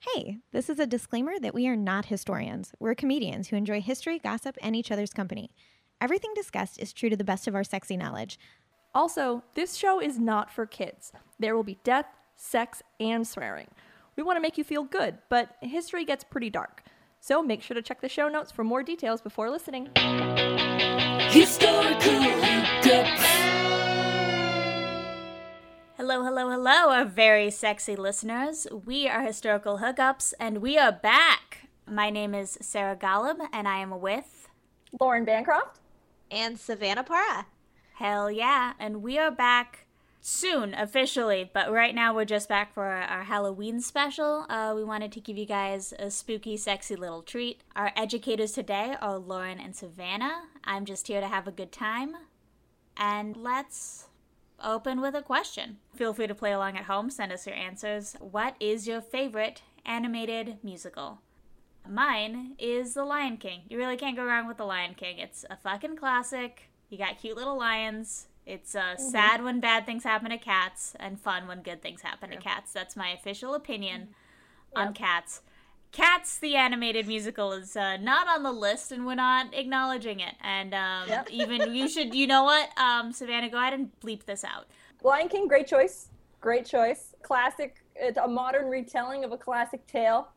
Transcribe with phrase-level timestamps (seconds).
[0.00, 2.72] Hey, this is a disclaimer that we are not historians.
[2.78, 5.50] We're comedians who enjoy history, gossip, and each other's company.
[6.00, 8.38] Everything discussed is true to the best of our sexy knowledge.
[8.94, 11.12] Also, this show is not for kids.
[11.38, 13.68] There will be death, sex, and swearing.
[14.16, 16.82] We want to make you feel good, but history gets pretty dark.
[17.20, 19.90] So make sure to check the show notes for more details before listening.
[21.28, 23.49] Historical hookups.
[26.00, 28.66] Hello, hello, hello, our very sexy listeners.
[28.86, 31.68] We are Historical Hookups, and we are back.
[31.86, 34.48] My name is Sarah Golub, and I am with
[34.98, 35.78] Lauren Bancroft.
[36.30, 37.44] and Savannah Para.
[37.96, 39.88] Hell yeah, and we are back
[40.22, 44.46] soon officially, but right now we're just back for our, our Halloween special.
[44.48, 47.60] Uh, we wanted to give you guys a spooky, sexy little treat.
[47.76, 50.44] Our educators today are Lauren and Savannah.
[50.64, 52.16] I'm just here to have a good time,
[52.96, 54.06] and let's
[54.62, 55.78] open with a question.
[55.94, 58.16] Feel free to play along at home, send us your answers.
[58.20, 61.20] What is your favorite animated musical?
[61.88, 63.62] Mine is The Lion King.
[63.68, 65.18] You really can't go wrong with The Lion King.
[65.18, 66.70] It's a fucking classic.
[66.88, 68.26] You got cute little lions.
[68.46, 72.30] It's uh, sad when bad things happen to cats and fun when good things happen
[72.30, 72.72] to cats.
[72.72, 74.08] That's my official opinion
[74.74, 75.42] on cats.
[75.92, 80.34] Cats, the animated musical, is uh, not on the list, and we're not acknowledging it.
[80.40, 81.28] And um, Yep.
[81.32, 84.66] even you should, you know what, um, Savannah, go ahead and bleep this out.
[85.02, 86.08] Lion King, great choice.
[86.40, 87.14] Great choice.
[87.22, 87.82] Classic.
[87.96, 90.28] It's a modern retelling of a classic tale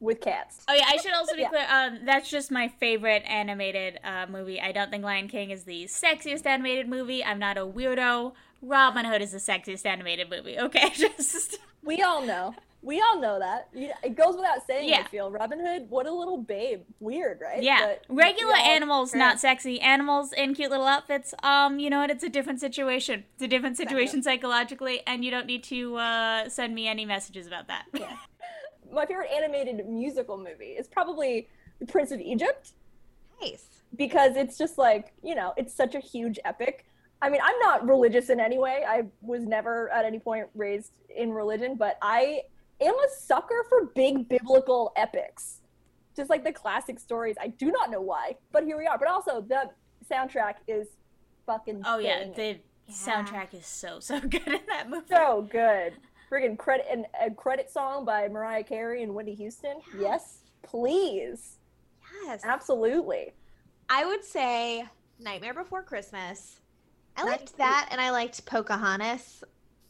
[0.00, 0.62] with cats.
[0.68, 1.48] Oh yeah, I should also be Yeah.
[1.48, 1.66] clear.
[1.68, 4.60] Um, that's just my favorite animated uh, movie.
[4.60, 7.24] I don't think Lion King is the sexiest animated movie.
[7.24, 8.34] I'm not a weirdo.
[8.66, 10.58] Robin Hood is the sexiest animated movie.
[10.58, 12.54] Okay, just We all know.
[12.82, 13.68] We all know that.
[13.72, 14.90] It goes without saying.
[14.90, 15.00] Yeah.
[15.00, 15.86] I feel Robin Hood.
[15.88, 16.82] What a little babe.
[17.00, 17.62] Weird, right?
[17.62, 17.80] yeah.
[17.80, 19.80] But Regular we all- animals, not sexy.
[19.80, 21.32] Animals in cute little outfits.
[21.42, 22.10] Um, you know what?
[22.10, 23.24] It's a different situation.
[23.34, 27.46] It's a different situation psychologically, and you don't need to uh, send me any messages
[27.46, 27.84] about that.
[28.92, 31.48] My favorite animated musical movie is probably
[31.80, 32.72] The Prince of Egypt.
[33.40, 33.64] Nice.
[33.96, 36.86] because it's just like you know it's such a huge epic
[37.24, 38.84] i mean i'm not religious in any way.
[38.86, 42.42] I was never at any point raised in religion but i
[42.80, 45.60] am a sucker for big biblical epics.
[46.16, 47.36] Just like the classic stories.
[47.40, 48.98] I do not know why but here we are.
[48.98, 49.70] But also the
[50.10, 50.88] soundtrack is
[51.46, 52.60] fucking Oh yeah, banging.
[52.88, 55.06] the soundtrack is so so good in that movie.
[55.08, 55.94] so good.
[56.30, 59.76] Friggin' credit and a credit song by mariah carey and whitney houston.
[59.98, 61.58] Yes please.
[62.24, 62.42] Yes.
[62.44, 63.32] absolutely.
[63.88, 64.84] I would say
[65.20, 66.60] Nightmare Before Christmas.
[67.16, 69.44] I liked that, and I liked Pocahontas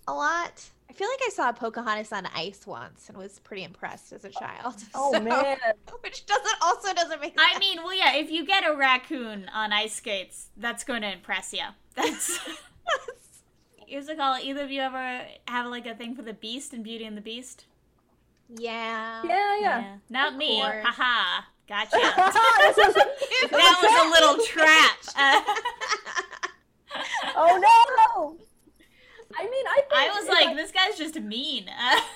[0.06, 0.62] a lot.
[0.90, 4.28] I feel like I saw Pocahontas on ice once and was pretty impressed as a
[4.30, 4.74] child.
[4.94, 5.56] oh So- man
[6.00, 7.60] Which doesn't also doesn't make I sense.
[7.60, 11.52] mean, well, yeah, if you get a raccoon on ice skates, that's going to impress
[11.52, 11.64] you.
[11.96, 12.38] That's.
[13.86, 14.36] Here's a call.
[14.38, 17.20] Either of you ever have like a thing for the Beast and Beauty and the
[17.22, 17.64] Beast?
[18.56, 19.22] yeah.
[19.24, 20.60] yeah yeah Not me.
[20.60, 20.84] course.
[20.84, 21.42] Haha.
[21.66, 21.90] Gotcha.
[21.96, 22.74] That
[23.82, 24.98] was a little trap.
[25.16, 25.40] Uh,
[27.37, 28.37] oh no!
[29.37, 31.69] I mean, I think I was if like, this guy's just mean.
[31.69, 32.00] Uh,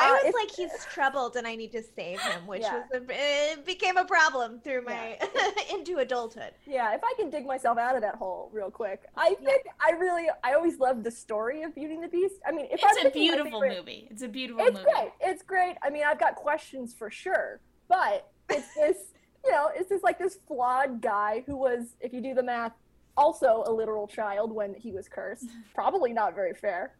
[0.00, 2.82] I Uh, was it's- like, he's troubled and I need to save him, which Yeah.
[2.92, 5.18] was a, it became a problem through my
[5.72, 6.52] into adulthood.
[6.66, 9.92] yeah, if I can dig myself out of that hole real quick, I think I
[9.92, 12.34] really, I always loved the story of Beauty and the Beast.
[12.46, 14.08] I mean, if I'm it's a picking my beautiful favorite- movie.
[14.10, 14.90] It's a beautiful It's movie.
[14.92, 15.10] great.
[15.20, 15.76] It's great.
[15.82, 18.96] I mean, I've got questions for sure, but it's this,
[19.44, 22.72] you know, it's this like this flawed guy who was, if you do the math,
[23.18, 25.48] also a literal child when he was cursed.
[25.74, 26.92] Probably not very fair.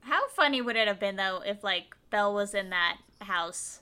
[0.00, 3.80] How funny would it have been though if like Belle was in that house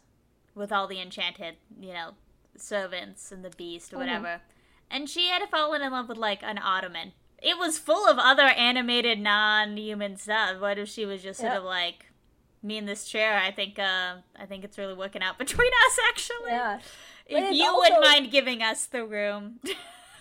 [0.54, 2.10] with all the enchanted, you know,
[2.56, 4.40] servants and the beast or whatever,
[4.90, 7.12] and she had fallen in love with like an ottoman.
[7.42, 10.58] It was full of other animated non-human stuff.
[10.60, 11.58] What if she was just sort Yeah.
[11.58, 12.06] of like
[12.62, 13.36] me in this chair?
[13.38, 16.50] I think uh, I think it's really working out between us actually.
[16.50, 16.78] Yeah.
[17.28, 19.60] If you wouldn't mind giving us the room.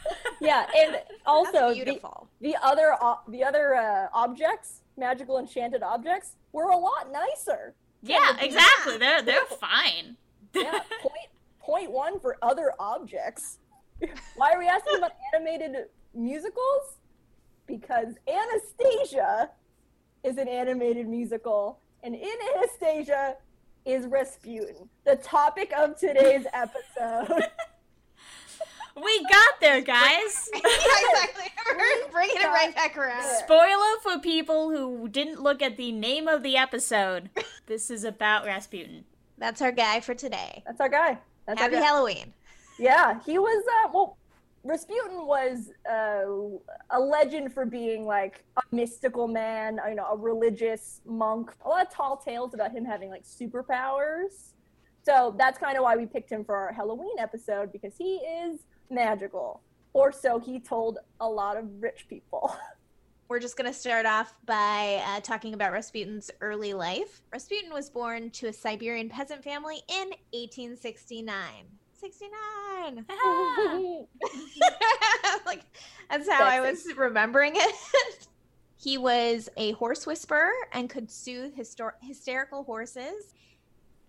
[0.41, 1.99] Yeah, and also That's the,
[2.41, 2.95] the other
[3.27, 7.73] the other uh, objects, magical enchanted objects, were a lot nicer.
[8.03, 8.97] yeah, exactly.
[8.97, 10.17] They're they're fine.
[10.53, 13.59] Yeah, point point one for other objects.
[14.35, 16.97] Why are we asking about animated musicals?
[17.65, 19.49] Because Anastasia
[20.23, 23.37] is an animated musical, and in Anastasia
[23.85, 27.43] is Rasputin, the topic of today's episode.
[28.95, 30.49] We got there, guys.
[30.53, 31.51] yeah, exactly.
[31.77, 33.23] We're bringing it right back around.
[33.39, 37.29] Spoiler for people who didn't look at the name of the episode.
[37.67, 39.05] This is about Rasputin.
[39.39, 40.61] That's our guy for today.
[40.67, 41.17] That's our guy.
[41.47, 41.87] That's Happy our guy.
[41.87, 42.33] Halloween.
[42.77, 43.63] Yeah, he was.
[43.65, 44.17] Uh, well,
[44.63, 46.25] Rasputin was uh,
[46.95, 51.53] a legend for being like a mystical man, you know, a religious monk.
[51.65, 54.51] A lot of tall tales about him having like superpowers.
[55.01, 58.59] So that's kind of why we picked him for our Halloween episode because he is
[58.89, 59.61] magical,
[59.93, 62.55] or so he told a lot of rich people.
[63.27, 67.23] We're just going to start off by uh, talking about Rasputin's early life.
[67.33, 71.33] Rasputin was born to a Siberian peasant family in 1869.
[71.99, 73.05] 69.
[75.45, 75.63] like
[76.09, 78.27] that's how I was remembering it.
[78.77, 83.33] he was a horse whisperer and could soothe histor- hysterical horses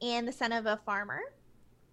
[0.03, 1.21] and the son of a farmer.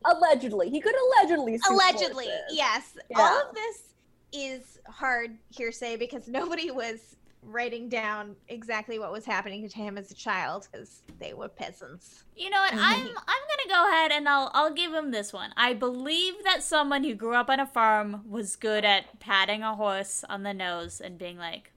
[0.06, 0.70] Allegedly.
[0.70, 2.28] He could allegedly Allegedly.
[2.50, 2.98] Yes.
[3.10, 3.20] Yeah.
[3.20, 3.84] All of this
[4.32, 7.16] is hard hearsay because nobody was
[7.46, 12.24] writing down exactly what was happening to him as a child because they were peasants.
[12.36, 12.74] You know what?
[12.74, 15.52] I'm I'm gonna go ahead and I'll I'll give him this one.
[15.58, 19.76] I believe that someone who grew up on a farm was good at patting a
[19.76, 21.74] horse on the nose and being like,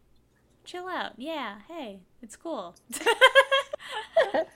[0.65, 2.77] "Chill out, yeah, hey, it's cool."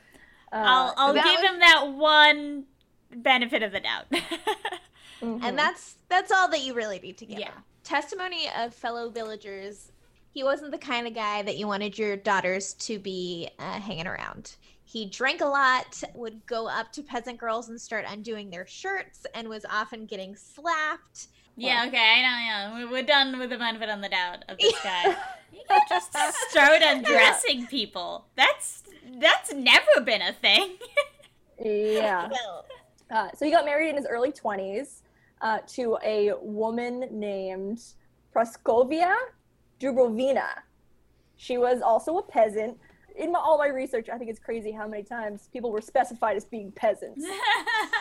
[0.53, 2.65] Uh, I'll I'll give was- him that one
[3.17, 4.07] benefit of the doubt.
[5.23, 5.43] mhm.
[5.43, 7.39] And that's that's all that you really need to give.
[7.39, 7.47] Yeah.
[7.53, 7.63] him.
[7.85, 9.93] Testimony of fellow villagers.
[10.33, 14.07] He wasn't the kind of guy that you wanted your daughters to be uh, hanging
[14.07, 14.55] around.
[14.85, 19.27] He drank a lot, would go up to peasant girls and start undoing their shirts,
[19.35, 21.29] and was often getting slapped.
[21.57, 22.39] yeah, okay, I know.
[22.47, 25.17] Yeah, We- we're done with the benefit on the doubt of this guy.
[25.53, 26.13] You can't just
[26.51, 28.27] start undressing people.
[28.37, 28.83] That's
[29.21, 30.77] that's never been a thing.
[31.65, 32.29] yeah.
[32.31, 32.67] Well,
[33.11, 35.03] Uh, so he got married in his early 20s
[35.41, 37.83] uh, to a woman named
[38.35, 39.15] Praskovia
[39.81, 40.49] Dubrovina.
[41.37, 42.79] She was also a peasant.
[43.17, 46.37] In my, all my research, I think it's crazy how many times people were specified
[46.37, 47.25] as being peasants.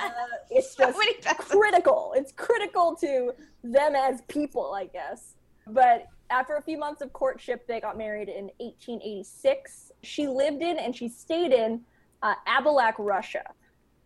[0.01, 0.11] Uh,
[0.49, 1.51] it's just peasants.
[1.51, 2.13] critical.
[2.15, 3.33] It's critical to
[3.63, 5.35] them as people, I guess.
[5.67, 9.91] But after a few months of courtship, they got married in 1886.
[10.03, 11.81] She lived in and she stayed in
[12.21, 13.43] uh, Abalak, Russia.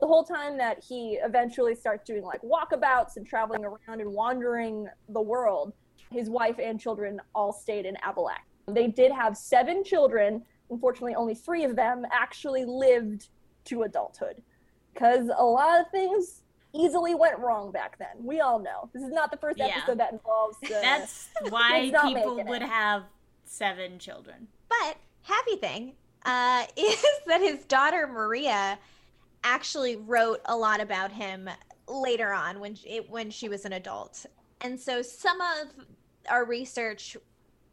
[0.03, 4.89] The whole time that he eventually starts doing like walkabouts and traveling around and wandering
[5.07, 5.71] the world,
[6.11, 8.43] his wife and children all stayed in Abalak.
[8.67, 10.43] They did have seven children.
[10.69, 13.29] Unfortunately, only three of them actually lived
[13.63, 14.41] to adulthood
[14.93, 16.41] because a lot of things
[16.75, 18.25] easily went wrong back then.
[18.25, 18.89] We all know.
[18.93, 19.67] This is not the first Yeah.
[19.67, 20.57] episode that involves.
[20.65, 22.67] Uh, That's why people would it.
[22.67, 23.03] have
[23.45, 24.49] seven children.
[24.67, 25.93] But happy thing
[26.25, 28.77] uh, is that his daughter Maria
[29.43, 31.49] actually wrote a lot about him
[31.87, 34.25] later on when she, when she was an adult,
[34.61, 35.85] and so some of
[36.29, 37.17] our research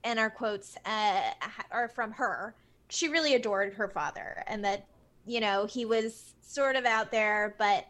[0.05, 1.21] and our quotes uh,
[1.71, 2.55] are from her.
[2.89, 4.87] She really adored her father, and that
[5.27, 7.87] you know he was sort of out there, but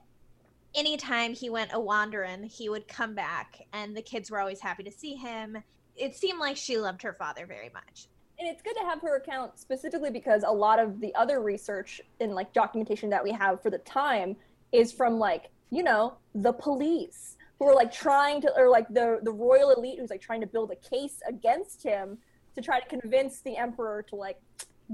[0.74, 4.82] anytime he went a wandering, he would come back, and the kids were always happy
[4.82, 5.62] to see him.
[5.96, 8.08] It seemed like she loved her father very much.
[8.40, 12.00] And it's good to have her account specifically because a lot of the other research
[12.20, 14.34] and like documentation that we have for the time
[14.72, 19.20] is from like you know the police who are like trying to or like the
[19.22, 22.16] the royal elite who's like trying to build a case against him
[22.54, 24.40] to try to convince the emperor to like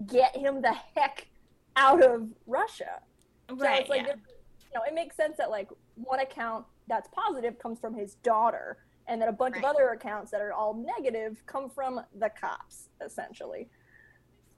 [0.06, 1.28] get him the heck
[1.76, 3.00] out of russia
[3.48, 3.58] Right.
[3.58, 4.14] so it's like yeah.
[4.14, 8.78] you know it makes sense that like one account that's positive comes from his daughter
[9.08, 9.64] and then a bunch Right.
[9.64, 13.68] of other accounts that are all negative come from the cops essentially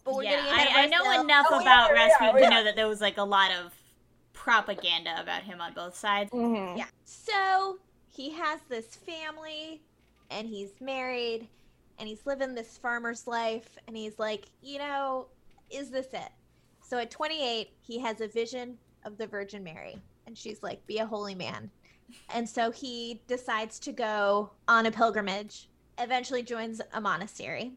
[0.04, 1.24] But we're yeah, getting I, I know ourselves.
[1.24, 2.48] enough Oh, about yeah, yeah, Rasputin to yeah.
[2.50, 3.74] know that there was like a lot of
[4.32, 6.30] propaganda about him on both sides.
[6.30, 6.78] mm-hmm.
[6.78, 6.86] Yeah.
[7.04, 9.82] So he has this family
[10.30, 11.48] and he's married
[11.98, 15.26] and he's living this farmer's life and he's like, you know,
[15.70, 16.30] is this it?
[16.82, 20.98] So at 28, he has a vision of the Virgin Mary and she's like, be
[20.98, 21.70] a holy man.
[22.34, 27.72] And so he decides to go on a pilgrimage, eventually joins a monastery.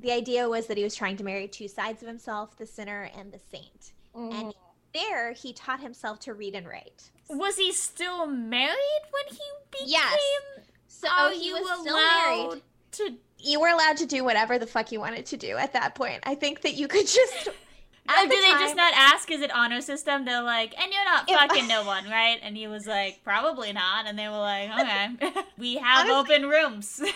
[0.00, 3.10] The idea was that he was trying to marry two sides of himself, the sinner
[3.16, 3.92] and the saint.
[4.14, 4.36] Mm-hmm.
[4.36, 4.54] And
[4.92, 7.10] there he taught himself to read and write.
[7.28, 8.76] Was he still married
[9.10, 9.88] when he became?
[9.88, 10.18] Yes.
[10.88, 12.62] So Are he you was still married.
[12.92, 13.16] to?
[13.38, 16.20] You were allowed to do whatever the fuck you wanted to do at that point.
[16.24, 17.48] I think that you could just.
[18.08, 19.30] Oh, at did the they just not ask?
[19.30, 20.24] Is it honor system?
[20.24, 22.38] They're like, and you're not fucking no one, right?
[22.42, 24.06] And he was like, probably not.
[24.06, 25.08] And they were like, okay,
[25.58, 27.00] we have Honestly- open rooms.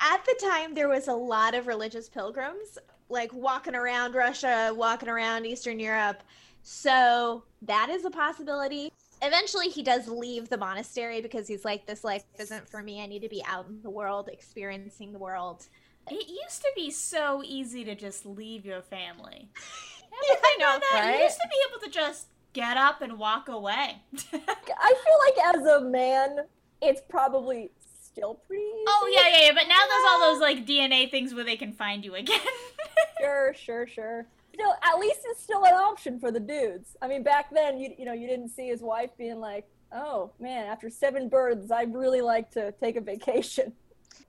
[0.00, 5.08] At the time, there was a lot of religious pilgrims, like walking around Russia, walking
[5.08, 6.22] around Eastern Europe.
[6.62, 8.92] So that is a possibility.
[9.22, 13.02] Eventually, he does leave the monastery because he's like, this life isn't for me.
[13.02, 15.66] I need to be out in the world, experiencing the world.
[16.10, 19.48] It used to be so easy to just leave your family.
[20.12, 21.14] I know, that?
[21.16, 24.02] You used to be able to just get up and walk away.
[24.14, 26.38] I feel like as a man,
[26.80, 27.70] it's probably
[28.18, 28.62] still pretty.
[28.62, 28.84] Easy.
[28.88, 29.52] Oh yeah, yeah, yeah.
[29.52, 32.40] But now there's all those like DNA things where they can find you again.
[33.20, 34.26] sure, sure, sure.
[34.54, 36.96] Still, at least it's still an option for the dudes.
[37.00, 40.32] I mean, back then, you you know, you didn't see his wife being like, "Oh
[40.40, 43.72] man, after seven births, I'd really like to take a vacation."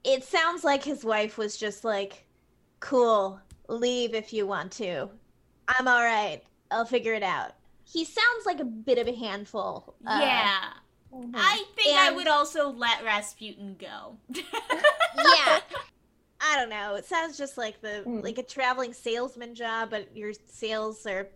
[0.03, 2.25] It sounds like his wife was just like,
[2.79, 5.09] "Cool, leave if you want to.
[5.67, 6.41] I'm all right.
[6.71, 7.51] I'll figure it out."
[7.85, 9.95] He sounds like a bit of a handful.
[10.05, 10.59] uh, yeah.
[11.13, 11.31] Mhm.
[11.35, 14.15] I think I would also let Rasputin go.
[14.35, 15.59] yeah.
[16.41, 16.95] I don't know.
[16.95, 18.23] It sounds just like the Mm.
[18.23, 21.27] like a traveling salesman job, but your sales are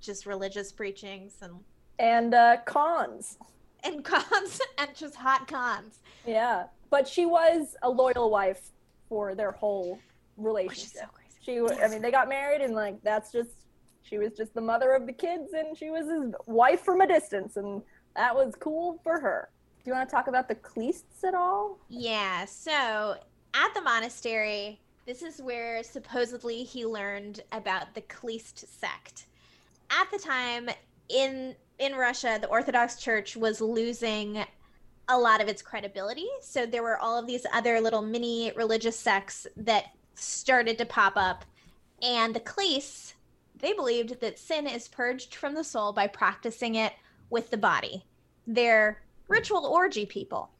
[0.00, 1.52] just religious preachings and
[1.98, 3.38] and uh, cons.
[3.84, 6.00] And cons and just hot cons.
[6.26, 8.70] Yeah, but she was a loyal wife
[9.08, 9.98] for their whole
[10.36, 11.08] so relationship.
[11.14, 11.38] crazy.
[11.42, 13.50] She, wa- I mean, they got married, and like that's just
[14.02, 17.06] she was just the mother of the kids, and she was his wife from a
[17.06, 17.82] distance, and
[18.16, 19.48] that was cool for her.
[19.84, 21.78] Do you want to talk about the Khlysts at all?
[21.88, 23.16] Yeah, so
[23.54, 29.26] at the monastery, this is where supposedly he learned about the Khlyst sect.
[29.90, 30.68] At the time
[31.08, 34.44] in in Russia, the Orthodox Church was losing
[35.08, 36.28] a lot of its credibility.
[36.42, 41.14] So there were all of these other little mini religious sects that started to pop
[41.16, 41.44] up.
[42.02, 43.14] And the Khlysts,
[43.56, 46.92] they believed that sin is purged from the soul by practicing it
[47.30, 48.04] with the body.
[48.46, 50.50] They're ritual orgy people.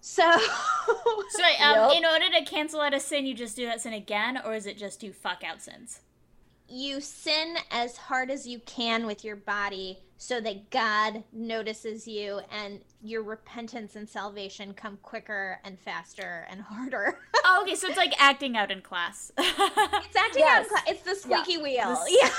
[0.00, 1.96] So So, um, Yup.
[1.96, 4.66] in order to cancel out a sin, you just do that sin again, or is
[4.66, 6.00] it just do fuck out sins?
[6.68, 12.40] You sin as hard as you can with your body so that God notices you
[12.50, 17.18] and your repentance and salvation come quicker and faster and harder.
[17.48, 19.30] Oh, okay, so it's like acting out in class.
[19.38, 20.64] it's acting out.
[20.64, 20.68] Yes.
[20.68, 21.90] cla- It's the squeaky wheel.
[21.90, 22.30] The Yeah,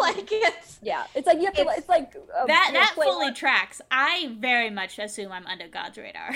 [0.00, 1.60] like it's Yeah, it's like you have to.
[1.60, 3.80] It's- It's, like uh, that that fully one- tracks.
[3.92, 6.32] I very much assume I'm under God's radar.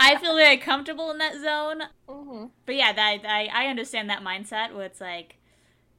[0.00, 1.82] I feel very comfortable in that zone.
[2.08, 2.50] Mhm.
[2.64, 5.36] But yeah, that I, I understand that mindset where it's like,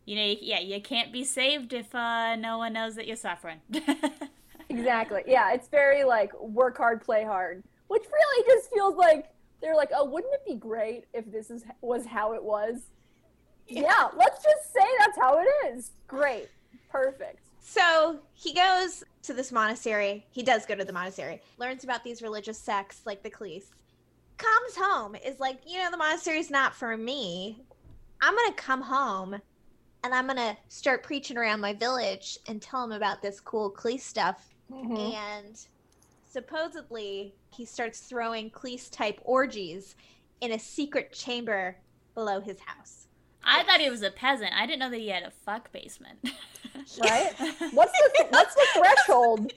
[0.06, 3.16] you know, you, yeah, you can't be saved if uh, no one knows that you're
[3.16, 3.60] suffering.
[4.70, 5.24] Exactly.
[5.28, 9.28] Yeah, it's very like work hard, play hard, which really just feels like
[9.62, 12.82] they're like, oh, wouldn't it be great if this is was how it was?
[13.68, 15.92] Yeah, let's just say that's how it is.
[16.08, 16.50] Great,
[16.90, 17.40] perfect.
[17.60, 20.26] so he goes to this monastery.
[20.30, 23.72] He does go to the monastery, learns about these religious sects like the Cleese,
[24.38, 27.64] comes home, is like, you know, the monastery's not for me.
[28.22, 29.42] I'm gonna come home
[30.06, 34.02] and I'm gonna start preaching around my village and tell them about this cool Cleese
[34.02, 34.54] stuff.
[34.72, 35.14] Mhm.
[35.16, 35.60] And
[36.30, 39.96] supposedly he starts throwing Cleese type orgies
[40.42, 41.78] in a secret chamber
[42.14, 43.08] below his house.
[43.44, 44.52] I thought he was a peasant.
[44.56, 46.20] I didn't know that he had a fuck basement.
[47.02, 47.32] Right?
[47.72, 49.54] What's the what's the threshold?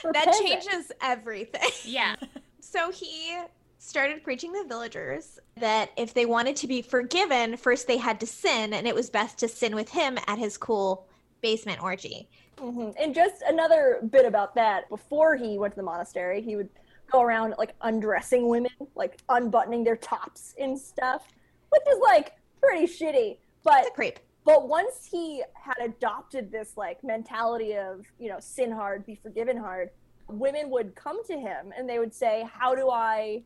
[0.00, 0.46] For that peasant?
[0.48, 1.70] changes everything.
[1.84, 2.16] yeah.
[2.60, 3.38] So he
[3.84, 8.18] started preaching to the villagers that if they wanted to be forgiven, first they had
[8.20, 11.06] to sin, and it was best to sin with him at his cool
[11.42, 12.28] basement orgy.
[12.58, 14.88] hmm And just another bit about that.
[14.88, 16.70] Before he went to the monastery, he would
[17.12, 21.28] go around like undressing women, like unbuttoning their tops and stuff,
[21.68, 23.36] which is like pretty shitty.
[23.62, 24.18] But It's a creep.
[24.44, 29.58] but once he had adopted this like mentality of you know sin hard, be forgiven
[29.58, 29.90] hard,
[30.28, 33.42] women would come to him and they would say, "How do I?"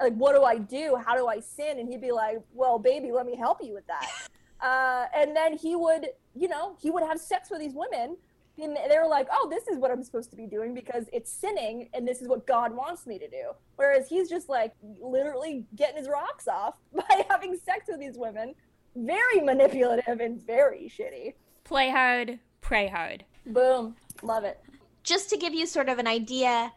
[0.00, 0.96] Like, what do I do?
[1.04, 1.78] How do I sin?
[1.78, 4.06] And he'd be like, Well, baby, let me help you with that.
[4.60, 8.16] uh, and then he would, you know, he would have sex with these women
[8.58, 11.30] and they were like, "Oh, this is what I'm supposed to be doing because it's
[11.30, 15.66] sinning, and this is what God wants me to do." Whereas he's just like literally
[15.74, 18.54] getting his rocks off by having sex with these women,
[18.94, 21.34] very manipulative and very shitty.
[21.64, 23.24] Play hard, pray hard.
[23.46, 24.60] Boom, love it.
[25.02, 26.72] just to give you sort of an idea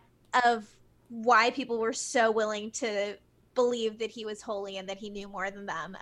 [0.46, 0.68] of
[1.10, 3.18] why people were so willing to
[3.56, 5.98] believe that he was holy and that he knew more than them.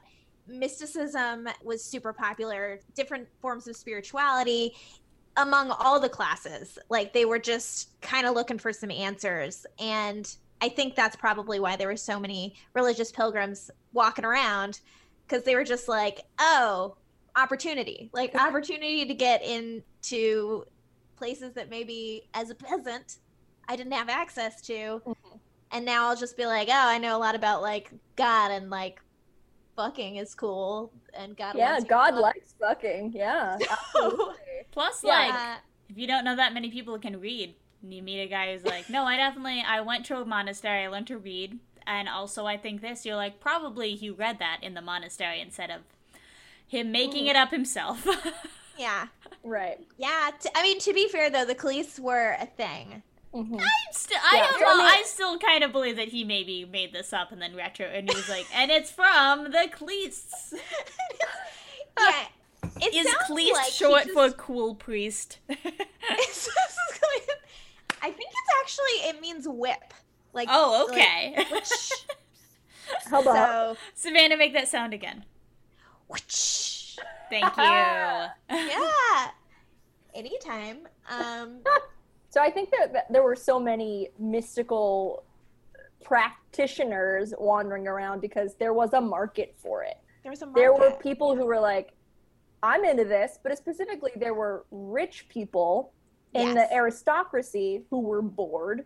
[0.47, 4.73] Mysticism was super popular, different forms of spirituality
[5.37, 6.77] among all the classes.
[6.89, 9.65] Like they were just kind of looking for some answers.
[9.79, 14.79] And I think that's probably why there were so many religious pilgrims walking around
[15.25, 16.95] because they were just like, oh,
[17.35, 20.65] opportunity, like opportunity to get into
[21.17, 23.17] places that maybe as a peasant
[23.67, 25.01] I didn't have access to.
[25.05, 25.15] Mhm.
[25.71, 28.69] And now I'll just be like, oh, I know a lot about like God and
[28.69, 29.01] like
[29.75, 31.55] fucking is cool and God.
[31.55, 32.21] Yeah, wants God fuck.
[32.21, 33.12] likes fucking.
[33.13, 34.36] Yeah, absolutely.
[34.71, 35.09] Plus, Yeah.
[35.19, 35.55] like, Uh,
[35.89, 38.65] if you don't know that many people can read, and you meet a guy who's
[38.65, 42.45] like, no, I definitely, I went to a monastery, I learned to read, and also
[42.45, 45.81] I think this, you're like, probably he read that in the monastery instead of
[46.65, 48.05] him making it up himself.
[48.77, 49.07] yeah,
[49.43, 49.79] right.
[49.97, 50.31] yeah.
[50.39, 53.03] T- I mean, to be fair though, the Khalees were a thing.
[53.38, 53.62] Mhm.
[53.62, 54.84] I'm still, I Yeah, don't I know.
[54.84, 58.10] I still kind of believe that he maybe made this up and then retro, and
[58.10, 60.53] he was like, and it's from the Cleats.
[62.00, 62.25] yeah.
[62.82, 65.38] It Is sounds Cleast like short just- for cool priest?
[65.50, 65.56] I
[68.12, 69.94] think it's actually it means whip.
[70.34, 71.46] Like oh, like, okay.
[71.51, 71.91] which,
[73.10, 75.25] How about so Savannah, make that sound again.
[76.08, 76.98] which,
[77.29, 77.63] Thank you.
[77.63, 78.29] yeah.
[80.13, 80.88] Anytime.
[81.10, 81.60] Um
[82.38, 85.24] So I think that, that there were so many mystical
[86.03, 89.98] practitioners wandering around because there was a market for it.
[90.22, 90.60] there was a market.
[90.60, 91.94] There were people who were like,
[92.62, 95.94] I'm into this, but specifically there were rich people
[96.36, 96.53] in Yes.
[96.70, 98.86] the aristocracy who were bored,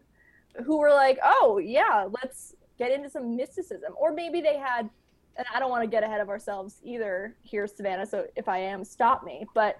[0.65, 3.91] who were like, oh, yeah, let's get into some mysticism.
[3.97, 4.89] Or maybe they had,
[5.35, 8.59] and I don't want to get ahead of ourselves either here, Savannah, so if I
[8.59, 9.45] am, stop me.
[9.53, 9.77] But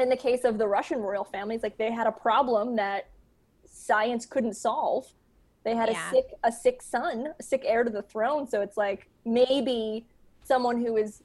[0.00, 3.04] in the case of the Russian royal families, like they had a problem that
[3.66, 5.06] science couldn't solve.
[5.64, 6.06] They had Yeah.
[6.06, 8.46] a sick a sick son, a sick heir to the throne.
[8.48, 10.06] So it's like maybe
[10.44, 11.22] someone who is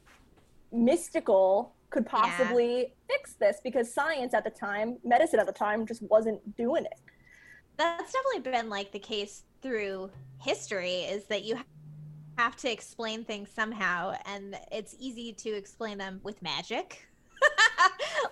[0.72, 6.02] mystical could possibly fix this because science at the time, medicine at the time, just
[6.04, 7.00] wasn't doing it.
[7.78, 11.58] That's definitely been like the case through history is that you
[12.38, 17.08] have to explain things somehow and it's easy to explain them with magic.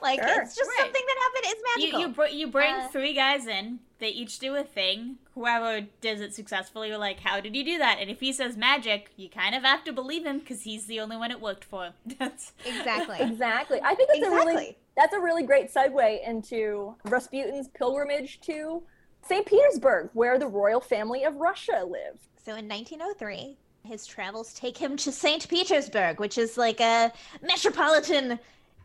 [0.03, 0.41] Like Sure.
[0.43, 0.77] it's just Right.
[0.81, 2.00] something that happened it's You magical.
[2.01, 3.79] you, br- you bring Uh, three guys in.
[4.00, 5.17] They each do a thing.
[5.33, 8.57] Whoever does it successfully, you're like, "How did you do that?" And if he says
[8.57, 11.63] magic, you kind of have to believe him because he's the only one it worked
[11.63, 11.93] for.
[12.19, 13.17] That's exactly.
[13.22, 13.79] Exactly.
[13.81, 14.77] I think that's a really exactly.
[14.98, 18.83] that's a really great segue into Rasputin's pilgrimage to
[19.25, 19.45] St.
[19.45, 22.27] Petersburg, where the royal family of Russia lived.
[22.45, 25.48] So in 1903, his travels take him to St.
[25.48, 28.38] Petersburg, which is like a metropolitan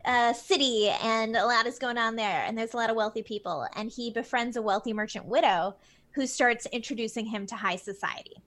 [0.05, 2.43] uh, city, and a lot is going on there.
[2.45, 3.67] And there's a lot of wealthy people.
[3.75, 5.75] And he befriends a wealthy merchant widow
[6.11, 8.37] who starts introducing him to high society.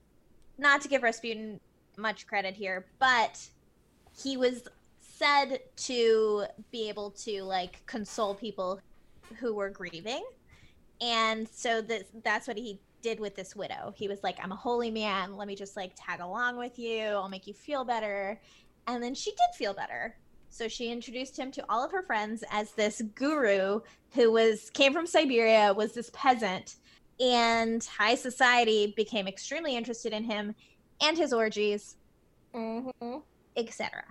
[0.58, 1.60] Not to give Rasputin
[1.96, 3.40] much credit here, but
[4.22, 4.64] he was
[4.98, 8.80] said to be able to like console people
[9.38, 10.24] who were grieving.
[11.00, 13.92] And so this, that's what he did with this widow.
[13.96, 15.36] He was like, I'm a holy man.
[15.36, 17.02] Let me just like tag along with you.
[17.06, 18.40] I'll make you feel better.
[18.86, 20.16] And then she did feel better.
[20.52, 23.80] So she introduced him to all of her friends as this guru
[24.12, 26.76] who was came from Siberia, was this peasant,
[27.18, 30.54] and high society became extremely interested in him
[31.00, 31.96] and his orgies,
[32.54, 33.16] Mm-hmm.
[33.56, 34.04] etc.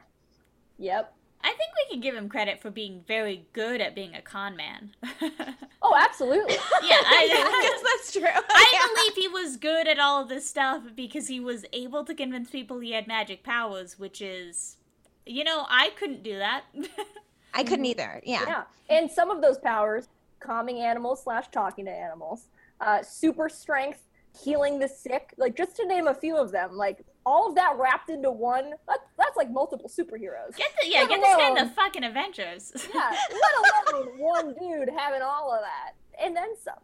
[0.79, 1.13] Yep.
[1.43, 4.55] I think we can give him credit for being very good at being a con
[4.55, 4.91] man.
[5.83, 6.53] Oh, absolutely.
[6.53, 8.43] yeah, I I, guess that's true.
[8.49, 12.13] I believe he was good at all of this stuff because he was able to
[12.13, 14.77] convince people he had magic powers, which is,
[15.25, 16.63] you know, I couldn't do that.
[17.53, 18.21] I couldn't either.
[18.23, 18.43] Yeah.
[18.47, 18.63] yeah.
[18.89, 20.07] And some of those powers,
[20.39, 22.47] calming animals slash talking to animals,
[22.79, 24.03] uh, super strength,
[24.39, 27.75] healing the sick, like just to name a few of them, like all of that
[27.77, 28.71] wrapped into one.
[28.87, 30.55] That, that's like multiple superheroes.
[30.55, 32.71] get the yeah, Let get this guy in the fucking Avengers.
[32.93, 36.75] yeah, let alone one dude having all of that, and then some.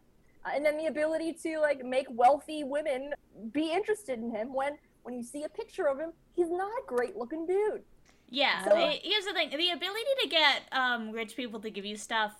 [0.44, 3.12] Uh, and then the ability to like make wealthy women
[3.52, 6.86] be interested in him when when you see a picture of him, he's not a
[6.86, 7.82] great looking dude.
[8.30, 11.84] Yeah, So- the- here's the thing: the ability to get um, rich people to give
[11.84, 12.32] you stuff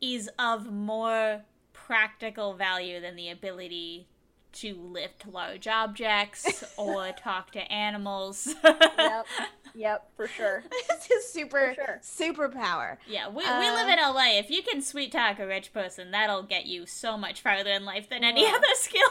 [0.00, 4.08] is of more practical value than the ability
[4.52, 8.54] to lift large objects or talk to animals.
[8.64, 9.26] Yep,
[9.74, 10.64] yep, for sure.
[10.90, 12.00] It's his super sure.
[12.02, 12.96] superpower.
[13.06, 14.38] yeah, we, we Uh, live in LA.
[14.38, 17.84] If you can sweet talk a rich person, that'll get you so much farther in
[17.84, 18.54] life than any Yeah.
[18.56, 19.02] other skill.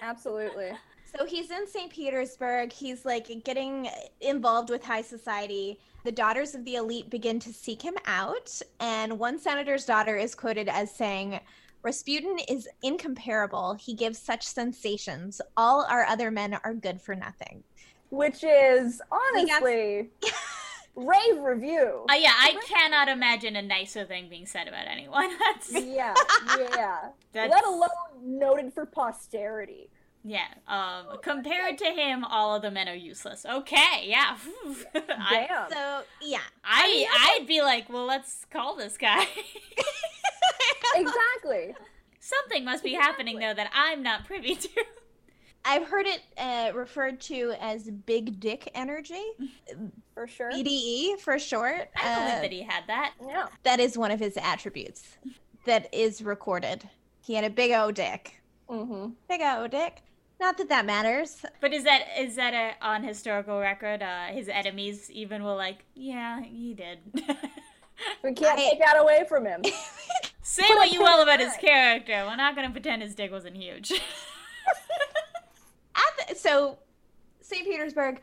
[0.00, 0.72] Absolutely.
[1.16, 1.90] So he's in St.
[1.92, 2.72] Petersburg.
[2.72, 3.88] He's like getting
[4.20, 5.78] involved with high society.
[6.04, 8.60] The daughters of the elite begin to seek him out.
[8.78, 11.40] And one senator's daughter is quoted as saying,
[11.82, 13.74] Rasputin is incomparable.
[13.74, 15.40] He gives such sensations.
[15.56, 17.64] All our other men are good for nothing.
[18.10, 19.00] Which is
[19.34, 20.10] We got- honestly
[20.94, 22.04] rave review.
[22.10, 25.30] Uh, yeah, I cannot imagine a nicer thing being said about anyone.
[25.38, 26.14] That's, yeah,
[26.58, 26.98] yeah.
[27.32, 27.88] that's Let alone
[28.22, 29.88] noted for posterity.
[30.22, 33.46] Yeah, um, compared to him, all of the men are useless.
[33.46, 34.36] Okay, yeah.
[34.94, 36.38] I, So, yeah.
[36.62, 39.24] I, I'd be like, well, let's call this guy.
[40.94, 41.74] exactly.
[42.18, 44.68] Something must be happening, though, that I'm not privy to.
[45.64, 49.22] I've heard it uh, referred to as big dick energy,
[50.14, 50.50] For sure.
[50.52, 51.90] BDE for short.
[51.96, 53.14] I believe Uh, that he had that.
[53.26, 53.48] Yeah.
[53.64, 55.16] that is one of his attributes
[55.66, 56.88] that is recorded.
[57.22, 58.40] He had a big O dick.
[58.70, 59.10] Mm-hmm.
[59.28, 60.02] Big O dick.
[60.40, 61.44] Not that that matters.
[61.60, 64.02] But is that is that a, on historical record?
[64.02, 66.98] Uh, his enemies even were like, yeah, he did.
[68.24, 69.62] We can't I- take that away from him.
[70.42, 71.58] Say But what you will about his lie.
[71.58, 72.24] character.
[72.26, 73.92] We're not gonna pretend his dick wasn't huge.
[75.94, 76.78] At the, so
[77.42, 77.66] St.
[77.66, 78.20] Petersburg,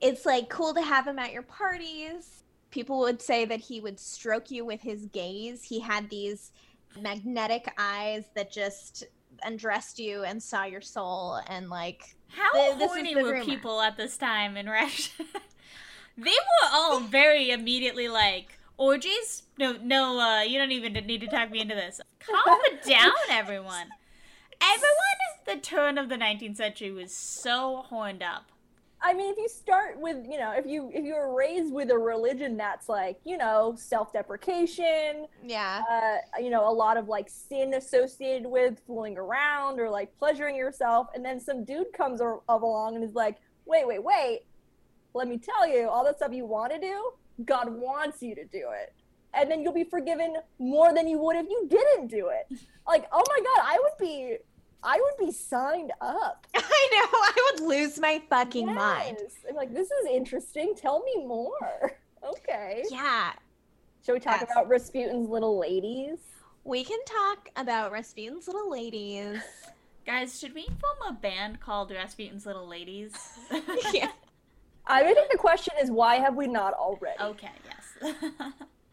[0.00, 2.42] it's like cool to have him at your parties.
[2.72, 5.62] People would say that he would stroke you with his gaze.
[5.62, 6.50] He had these
[7.00, 9.04] magnetic eyes that just
[9.44, 13.44] undressed you and saw your soul and like How Th- this is horny were rumor.
[13.44, 15.10] people at this time in Russia?
[16.16, 19.42] they were all very immediately like orgies.
[19.58, 22.00] No, no, uh, you don't even need to talk me into this.
[22.20, 23.88] Calm down, everyone.
[24.64, 28.51] Everyone at the turn of the 19th century was so horned up.
[29.04, 31.90] I mean, if you start with, you know, if you if you were raised with
[31.90, 35.82] a religion that's like, you know, self-deprecation, yeah.
[35.90, 40.54] uh, you know, a lot of like sin associated with fooling around or like pleasuring
[40.54, 44.42] yourself, and then some dude comes ar- of along and is like, wait, wait, wait,
[45.14, 47.12] let me tell you, all the stuff you want to do,
[47.44, 48.94] God wants you to do it,
[49.34, 52.58] and then you'll be forgiven more than you would if you didn't do it.
[52.86, 54.36] Like, oh my God, I would be,
[54.84, 56.46] I would be signed up.
[56.54, 56.58] I
[56.92, 57.18] know.
[57.18, 59.18] I would lose my fucking mind.
[59.20, 59.32] Yes.
[59.48, 60.74] I'm like, this is interesting.
[60.76, 61.92] Tell me more.
[62.24, 62.84] Okay.
[62.88, 63.32] Yeah.
[64.06, 64.48] Shall we talk Yes.
[64.52, 66.18] about Rasputin's little ladies?
[66.62, 69.38] We can talk about Rasputin's little ladies.
[70.06, 73.12] Guys, should we form a band called Rasputin's Little Ladies?
[73.92, 74.12] yeah.
[74.86, 77.20] I think the question is why have we not already?
[77.20, 78.14] okay, yes.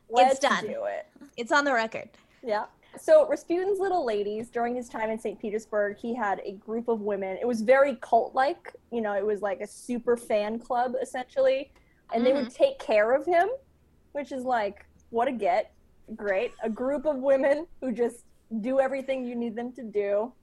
[0.10, 0.66] Let's done.
[0.66, 1.06] do it.
[1.38, 2.10] It's on the record.
[2.44, 2.66] Yeah.
[3.02, 5.40] So Rasputin's little ladies, during his time in St.
[5.40, 7.38] Petersburg, he had a group of women.
[7.42, 8.76] It was very cult-like.
[8.92, 11.72] You know, it was like a super fan club essentially,
[12.14, 12.64] and they would mm-hmm.
[12.64, 13.48] take care of him,
[14.12, 15.74] which is like what a get.
[16.16, 16.52] Great.
[16.64, 18.26] A group of women who just
[18.62, 20.34] do everything you need them to do.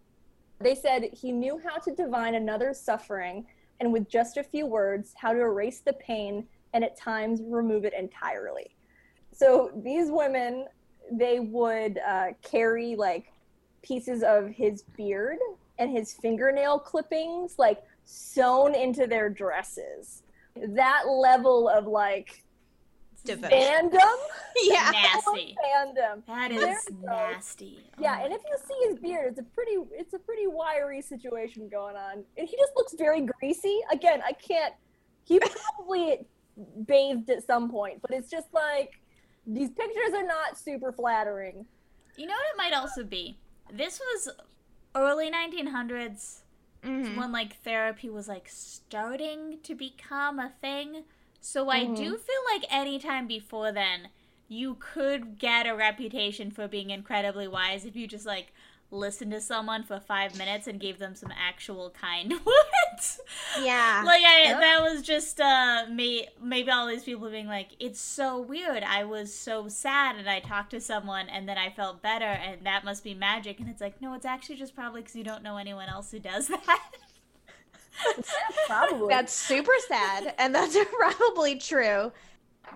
[0.61, 3.47] They said he knew how to divine another's suffering
[3.81, 7.85] and with just a few words, how to erase the pain and at times remove
[7.85, 8.75] it entirely.
[9.33, 10.67] So these women,
[11.11, 13.33] they would uh, carry like
[13.83, 15.39] pieces of his beard
[15.79, 20.23] and his fingernail clippings like sewn into their dresses.
[20.57, 22.43] That level of like
[23.25, 23.51] Devotion.
[23.91, 24.17] fandom,
[24.63, 24.91] Yeah.
[24.93, 25.57] nasty.
[25.65, 26.25] fandom.
[26.27, 27.79] That There is nasty.
[27.99, 31.03] Oh Yeah, and if you see his beard, it's a pretty it's a pretty wiry
[31.03, 32.25] situation going on.
[32.39, 33.81] And he just looks very greasy.
[33.93, 34.75] Again, I can't
[35.25, 36.21] he probably
[36.87, 38.93] bathed at some point, but it's just like
[39.47, 41.67] these pictures are not super flattering.
[42.17, 43.39] You know what it might also be?
[43.71, 44.35] This was
[44.95, 46.43] early 1900s
[46.83, 47.15] Mhm.
[47.15, 51.05] when like therapy was like starting to become a thing.
[51.41, 51.87] So I Mm-hmm.
[51.87, 54.11] do feel like anytime before then,
[54.49, 58.53] you could get a reputation for being incredibly wise if you just like
[58.91, 63.21] listened to someone for five minutes and gave them some actual kind words.
[63.61, 64.03] Yeah.
[64.07, 64.61] like I Yeah.
[64.61, 69.05] that was just uh may, maybe all these people being like it's so weird I
[69.05, 72.85] was so sad and I talked to someone and then I felt better and that
[72.85, 75.57] must be magic and it's like no it's actually just probably because you don't know
[75.57, 76.91] anyone else who does that
[78.67, 79.09] Probably.
[79.09, 82.13] That's super sad, and that's probably true.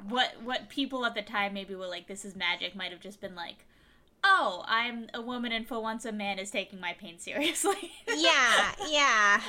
[0.08, 3.20] what what people at the time maybe were like this is magic might have just
[3.20, 3.66] been like
[4.24, 8.72] oh I'm a woman and for once a man is taking my pain seriously Yeah,
[8.88, 9.40] yeah.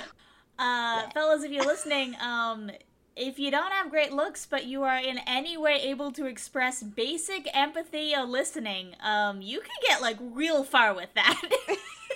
[0.60, 2.70] Uh, fellas, if you're listening, um,
[3.16, 6.84] if you don't have great looks, but you are in any way able to express
[6.84, 11.42] basic empathy or listening, um, you can get like real far with that.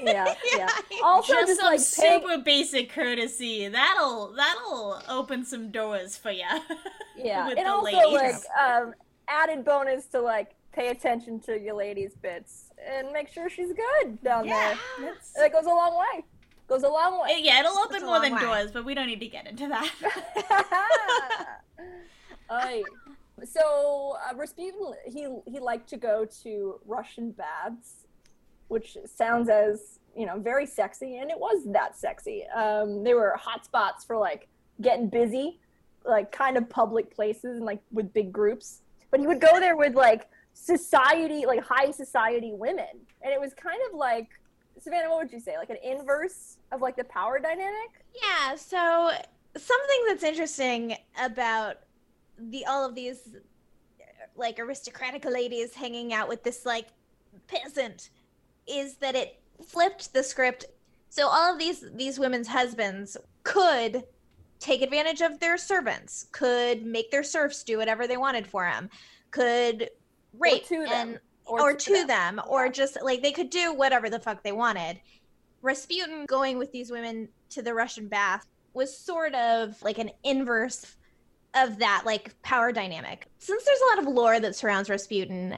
[0.01, 0.69] yeah, yeah.
[1.03, 3.67] Also just, just, some like pay, super basic courtesy.
[3.67, 6.43] That'll that'll open some doors for you.
[7.17, 7.47] yeah.
[7.47, 8.13] with And the also ladies.
[8.13, 8.93] like um
[9.27, 14.21] added bonus to like pay attention to your lady's bits and make sure she's good
[14.23, 15.13] down yeah, there.
[15.13, 16.25] that's, That goes a long way.
[16.67, 17.39] Goes a long way.
[17.41, 18.41] yeah, it'll open It's a more than way.
[18.41, 19.89] doors, but we don't need to get into that.
[22.49, 22.83] Aye.
[23.43, 28.07] So uh, Rasputin, he he liked to go to Russian baths,
[28.69, 32.45] which sounds as you know very sexy, and it was that sexy.
[32.55, 34.47] Um, they were hot spots for like
[34.81, 35.59] getting busy,
[36.05, 38.81] like kind of public places and like with big groups.
[39.11, 42.87] But he would go there with like society, like high society women,
[43.21, 44.29] and it was kind of like
[44.79, 45.09] Savannah.
[45.09, 45.57] What would you say?
[45.57, 48.03] Like an inverse of like the power dynamic?
[48.21, 49.11] Yeah, so
[49.55, 51.77] something that's interesting about
[52.37, 53.35] the all of these
[54.35, 56.87] like aristocratic ladies hanging out with this like
[57.47, 58.09] peasant
[58.67, 60.65] is that it flipped the script.
[61.09, 64.03] So all of these these women's husbands could
[64.59, 68.89] take advantage of their servants, could make their serfs do whatever they wanted for them,
[69.31, 69.89] could
[70.39, 70.91] rape to them.
[70.91, 72.41] and or, to them, them.
[72.47, 72.71] or Yeah.
[72.71, 74.99] just like they could do whatever the fuck they wanted.
[75.61, 80.95] Rasputin going with these women to the Russian bath was sort of like an inverse
[81.55, 83.27] of that like power dynamic.
[83.37, 85.57] Since there's a lot of lore that surrounds Rasputin,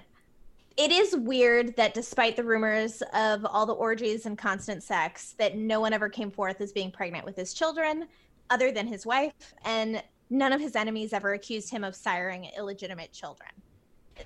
[0.77, 5.57] it is weird that despite the rumors of all the orgies and constant sex, that
[5.57, 8.07] no one ever came forth as being pregnant with his children,
[8.51, 9.33] other than his wife,
[9.65, 13.49] and none of his enemies ever accused him of siring illegitimate children.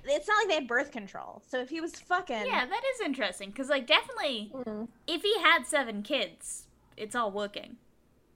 [0.05, 1.41] It's not like they had birth control.
[1.47, 4.87] So if he was fucking Yeah, that is interesting because, like, definitely, Mm.
[5.07, 7.77] if he had seven kids, it's all working.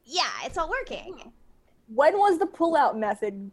[0.05, 1.31] yeah, it's all working.
[1.87, 3.51] When was the pullout method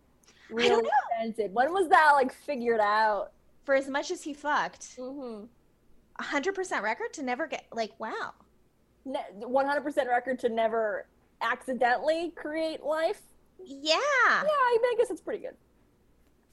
[0.59, 0.91] I don't know.
[1.21, 1.55] invented?
[1.55, 3.33] When was that like figured out?
[3.65, 5.45] For as much as he fucked, Mm-hmm.
[6.21, 8.33] 100% record to never get like wow.
[9.05, 11.07] One hundred percent record to never
[11.41, 13.21] accidentally create life.
[13.65, 13.95] Yeah.
[13.95, 13.99] Yeah,
[14.35, 15.57] I, mean, I guess it's pretty good.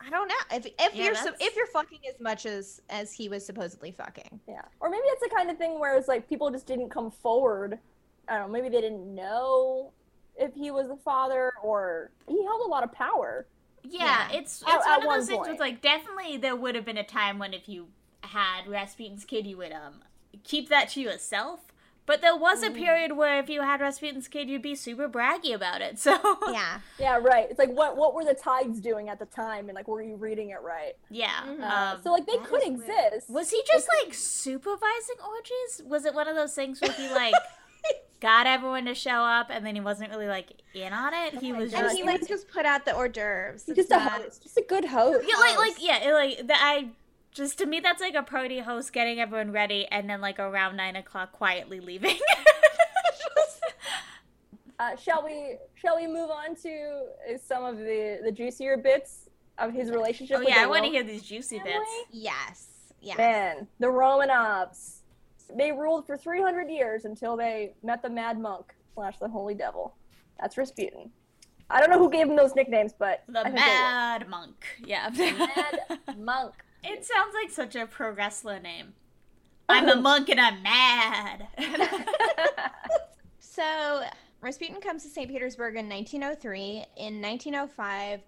[0.06, 0.36] I don't know.
[0.54, 3.92] If if Yeah, you're so, if you're fucking as much as as he was supposedly
[3.92, 4.40] fucking.
[4.48, 7.12] Yeah, or maybe it's the kind of thing where it's like people just didn't come
[7.12, 7.80] forward.
[8.28, 8.54] I don't know.
[8.54, 9.92] Maybe they didn't know
[10.38, 13.46] if he was the father, or he held a lot of power.
[13.84, 14.38] Yeah, Yeah.
[14.40, 15.52] it's it's At- one at of one those things point.
[15.52, 17.88] with like definitely there would have been a time when if you
[18.22, 20.02] had Rasputin's kid, you would um
[20.44, 21.60] keep that to yourself.
[22.10, 25.54] But there was a period where if you had Rasputin's kid, you'd be super braggy
[25.54, 26.00] about it.
[26.06, 26.14] So
[26.52, 26.80] Yeah.
[26.98, 27.46] Yeah, right.
[27.52, 30.16] It's like what what were the tides doing at the time, and like were you
[30.16, 30.94] reading it right?
[31.12, 31.42] yeah.
[31.46, 31.62] Mhm.
[31.62, 32.90] Uh, Um, so like they could is weird.
[33.14, 33.30] exist.
[33.30, 35.84] was he just like supervising orgies?
[35.86, 37.36] Was it one of those things where he like
[38.20, 41.36] got everyone to show up and then he wasn't really like in on it?
[41.40, 43.66] He was And just he like just put out the hors d'oeuvres.
[43.68, 45.28] He's It's just a host, just a good host.
[45.30, 46.60] Yeah, like like yeah, it, like that.
[46.60, 46.90] I
[47.40, 50.76] just to me that's like a party host getting everyone ready and then like around
[50.76, 52.18] nine o'clock quietly leaving.
[54.80, 56.70] Uh, shall we shall we move on to
[57.30, 60.38] uh, some of the the juicier bits of his relationship?
[60.38, 61.74] oh with yeah, the I want to hear these juicy family?
[61.74, 61.92] bits.
[62.12, 62.68] Yes.
[63.02, 63.18] Yes.
[63.18, 65.00] Man, the Romanovs.
[65.58, 69.96] They ruled for 300 years until they met the Mad Monk slash the Holy Devil.
[70.40, 71.10] That's Rasputin.
[71.70, 74.66] I don't know who gave him those nicknames, but The I think they Mad Monk.
[74.86, 75.10] Yeah.
[75.10, 75.38] were.
[75.38, 75.80] Mad
[76.20, 76.54] Monk.
[76.84, 78.94] It sounds like such a pro wrestler name.
[79.68, 80.02] I'm a oh.
[80.02, 81.48] monk and I'm mad.
[83.60, 84.04] So
[84.40, 85.30] Rasputin comes to St.
[85.30, 86.86] Petersburg in 1903.
[86.96, 88.22] In 1905,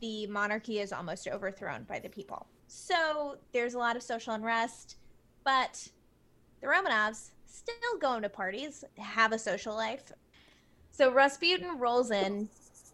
[0.00, 2.48] the monarchy is almost overthrown by the people.
[2.66, 4.96] So there's a lot of social unrest,
[5.44, 5.86] but
[6.60, 10.10] the Romanovs still going to parties, have a social life.
[10.90, 12.48] So Rasputin rolls in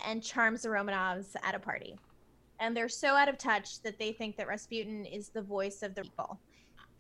[0.07, 1.97] and charms the Romanovs at a party.
[2.61, 5.95] And they're so out of touch that they think that Rasputin is the voice of
[5.95, 6.39] the people.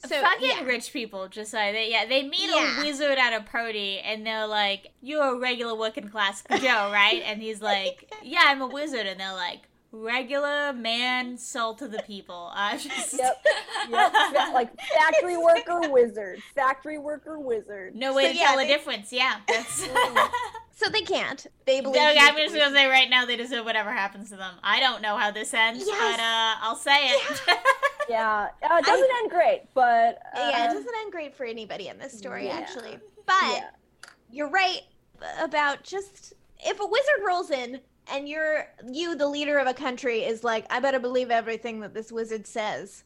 [0.06, 0.62] So, Fucking yeah.
[0.64, 2.80] rich people, just like they, yeah, they meet Yeah.
[2.80, 7.22] a wizard at a party and they're like, "You're a regular working class Joe, right?"
[7.26, 12.02] And he's like, "Yeah, I'm a wizard," and they're like, "Regular man, sold to the
[12.06, 13.44] people." I just, Yep.
[13.90, 14.12] Yep.
[14.54, 16.42] Like factory worker wizard.
[16.54, 17.94] Factory worker wizard.
[17.96, 19.12] no way So, to yeah, tell the they- difference.
[19.12, 19.88] Yeah, that's.
[20.76, 21.46] So they can't.
[21.66, 21.96] They believe.
[22.00, 24.54] Okay, I'm just gonna say right now they deserve whatever happens to them.
[24.62, 25.98] I don't know how this ends, Yes.
[26.16, 27.40] but uh, I'll say it.
[28.08, 28.48] Yeah.
[28.62, 31.98] Uh, it doesn't end great, but uh, yeah, it doesn't end great for anybody in
[31.98, 32.54] this story, yeah.
[32.56, 32.98] actually.
[33.26, 33.68] But yeah.
[34.32, 34.80] you're right
[35.38, 37.78] about just if a wizard rolls in
[38.12, 41.94] and you're you, the leader of a country, is like, I better believe everything that
[41.94, 43.04] this wizard says.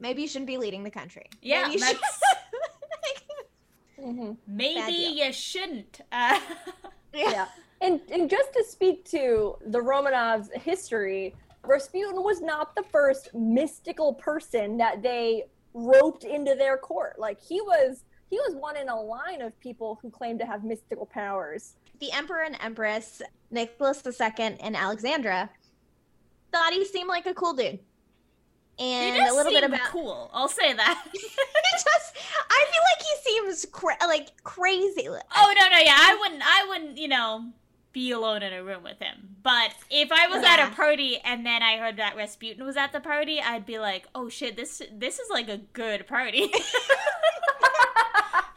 [0.00, 1.26] Maybe you shouldn't be leading the country.
[1.40, 1.98] Yeah, Maybe you should-
[4.00, 4.36] Mhm.
[4.46, 5.12] Maybe deal.
[5.26, 6.00] you shouldn't.
[6.12, 6.38] Uh,
[7.14, 7.46] yeah.
[7.80, 14.14] And and just to speak to the Romanovs' history, Rasputin was not the first mystical
[14.14, 17.18] person that they roped into their court.
[17.18, 20.64] Like he was he was one in a line of people who claimed to have
[20.64, 21.76] mystical powers.
[22.00, 23.22] the emperor and empress,
[23.54, 25.50] Nicholas II and Alexandra,
[26.52, 27.78] thought he seemed like a cool dude.
[28.78, 30.30] And a little bit about cool.
[30.32, 31.04] I'll say that.
[31.14, 32.16] just
[32.50, 35.06] I feel like he seems cra- like crazy.
[35.06, 36.42] Oh no, no, yeah, I wouldn't.
[36.44, 36.98] I wouldn't.
[36.98, 37.52] You know,
[37.94, 39.36] be alone in a room with him.
[39.42, 42.92] But if I was at a party and then I heard that Rasputin was at
[42.92, 46.50] the party, I'd be like, oh shit, this this is like a good party.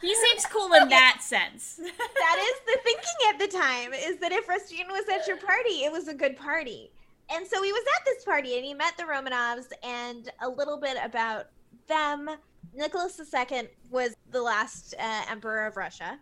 [0.00, 1.76] he seems cool in that sense.
[1.76, 5.84] that is the thinking at the time is that if Rasputin was at your party,
[5.84, 6.92] it was a good party.
[7.30, 10.78] And so he was at this party and he met the Romanovs and a little
[10.78, 11.46] bit about
[11.86, 12.30] them.
[12.74, 16.18] Nicholas II was the last uh, emperor of Russia.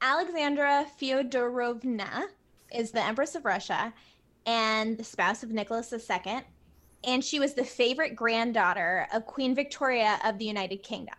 [0.00, 2.24] Alexandra Fyodorovna
[2.74, 3.92] is the empress of Russia
[4.46, 6.40] and the spouse of Nicholas II.
[7.04, 11.14] And she was the favorite granddaughter of Queen Victoria of the United Kingdom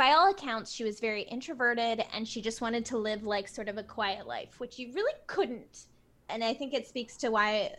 [0.00, 3.68] by all accounts, she was very introverted and she just wanted to live like sort
[3.68, 5.88] of a quiet life, which you really couldn't.
[6.30, 7.74] And I think it speaks to why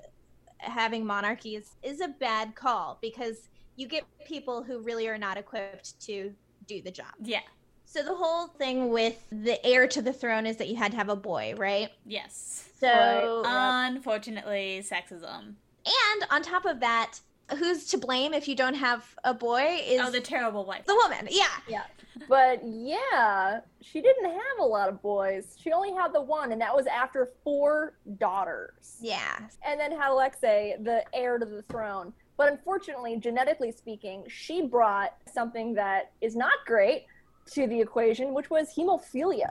[0.60, 6.00] having monarchies is, a bad call because you get people who really are not equipped
[6.02, 6.32] to
[6.68, 7.08] do the job.
[7.24, 7.40] yeah.
[7.86, 10.98] So the whole thing with the heir to the throne is that you had to
[10.98, 11.90] have a boy, right?
[12.06, 12.70] Yes.
[12.80, 13.88] So Right.
[13.90, 15.56] Unfortunately, sexism.
[15.86, 17.20] And on top of that,
[17.58, 20.86] who's to blame if you don't have a boy is oh, the terrible wife.
[20.86, 21.28] the woman.
[21.30, 21.46] Yeah.
[21.68, 21.84] Yeah.
[22.28, 25.56] But yeah, she didn't have a lot of boys.
[25.60, 28.98] She only had the one, and that was after four daughters.
[29.02, 29.40] Yeah.
[29.66, 32.14] And then had Alexei, the heir to the throne.
[32.38, 37.06] But unfortunately, genetically speaking, she brought something that is not great
[37.52, 39.48] to the equation, which was hemophilia.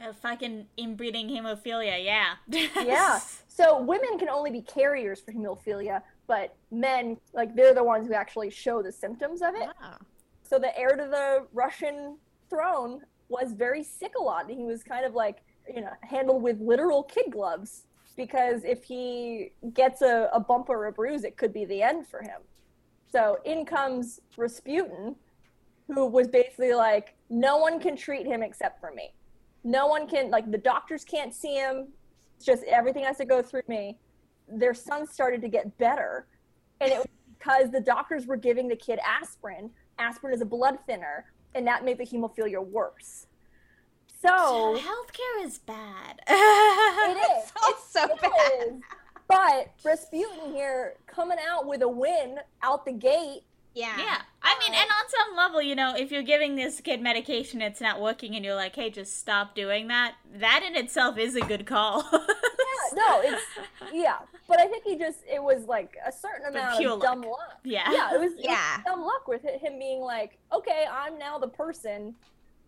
[0.00, 2.34] Uh, fucking inbreeding hemophilia, yeah.
[2.84, 3.20] Yeah.
[3.48, 8.14] So women can only be carriers for hemophilia, but men, like, they're the ones who
[8.14, 9.68] actually show the symptoms of it.
[9.82, 9.96] Wow.
[10.44, 14.48] So the heir to the Russian throne was very sick a lot.
[14.48, 15.38] and He was kind of like,
[15.74, 20.86] you know, handled with literal kid gloves because if he gets a, a bump or
[20.86, 22.42] a bruise, it could be the end for him.
[23.10, 25.16] So in comes Rasputin,
[25.88, 29.12] who was basically like, no one can treat him except for me.
[29.64, 31.88] No one can, like, the doctors can't see him.
[32.36, 33.98] It's just everything has to go through me.
[34.52, 36.26] Their son started to get better.
[36.80, 37.06] And it was
[37.38, 39.70] because the doctors were giving the kid aspirin.
[39.98, 43.26] Aspirin is a blood thinner, and that made the hemophilia worse.
[44.22, 46.20] So healthcare is bad.
[46.28, 47.52] it is.
[47.68, 48.66] It's so It bad.
[48.66, 48.80] is.
[49.28, 53.42] But Rasputin here coming out with a win out the gate.
[53.74, 53.96] Yeah.
[53.98, 57.62] Yeah, I mean, and on some level, you know, if you're giving this kid medication,
[57.62, 61.36] it's not working, and you're like, "Hey, just stop doing that." That in itself is
[61.36, 62.04] a good call.
[62.12, 62.18] Yeah,
[62.94, 63.42] no, it's
[63.92, 64.16] yeah.
[64.48, 67.60] But I think he just it was like a certain amount pure of dumb luck.
[67.64, 67.90] yeah.
[67.92, 68.78] Yeah, it was, it was Yeah.
[68.84, 72.16] dumb luck with him being like, okay, I'm now the person,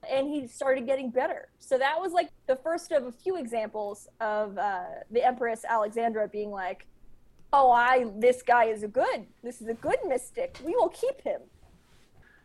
[0.09, 1.49] and he started getting better.
[1.59, 6.29] So that was like the first of a few examples of uh, the Empress Alexandra
[6.29, 6.87] being like,
[7.53, 10.59] oh, I this guy is a good, this is a good mystic.
[10.65, 11.41] We will keep him.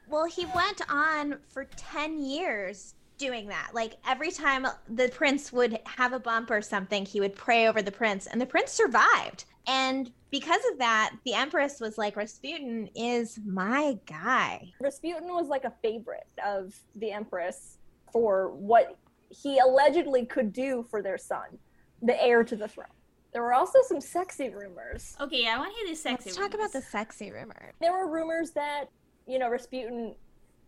[0.10, 3.72] Well, he went on for 10 years doing that.
[3.74, 7.82] Like every time the prince would have a bump or something, he would pray over
[7.82, 9.46] the prince, and the prince survived.
[9.67, 14.72] And because of that, the empress was like, Rasputin is my guy.
[14.80, 17.78] Rasputin was like a favorite of the Empress
[18.12, 18.98] for what
[19.30, 21.58] he allegedly could do for their son,
[22.02, 22.88] the heir to the throne.
[23.33, 25.15] There were also some sexy rumors.
[25.21, 26.29] Okay, yeah, I want to hear these sexy.
[26.29, 27.73] Let's talk about the sexy rumor.
[27.79, 28.85] there were rumors that
[29.27, 30.15] you know Rasputin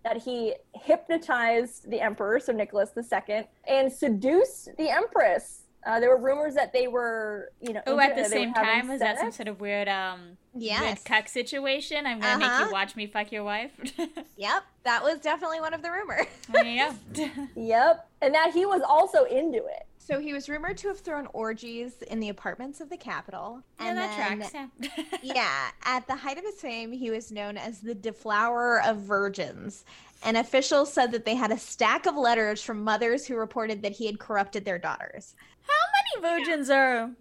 [0.03, 0.53] that he
[1.03, 5.63] hypnotized the emperor, so Nicholas II, and seduced the empress.
[5.85, 8.99] Uh, there were rumors that they were, you know, Oh, at the same time, was
[8.99, 12.05] that some sort of weird, um, weird cuck situation?
[12.05, 12.65] I'm gonna make Uh-huh.
[12.65, 13.71] you watch me fuck your wife.
[14.37, 16.27] Yep, that was definitely one of the rumors.
[16.49, 17.29] there you go.
[17.55, 19.85] Yep, and that he was also into it.
[20.09, 23.61] So he was rumored to have thrown orgies in the apartments of the capital.
[23.79, 24.97] yeah, and that then- tracks.
[24.97, 25.03] Yeah.
[25.35, 29.85] yeah, at the height of his fame, he was known as the deflower of virgins.
[30.23, 33.91] And officials said that they had a stack of letters from mothers who reported that
[33.93, 35.35] he had corrupted their daughters.
[35.61, 37.11] How many virgins are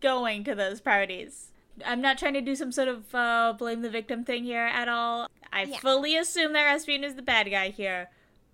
[0.00, 1.50] going to those parties?
[1.84, 4.88] I'm not trying to do some sort of uh, blame the victim thing here at
[4.88, 5.28] all.
[5.52, 5.78] I Yeah.
[5.80, 8.08] fully assume that Rasputin is the bad guy here.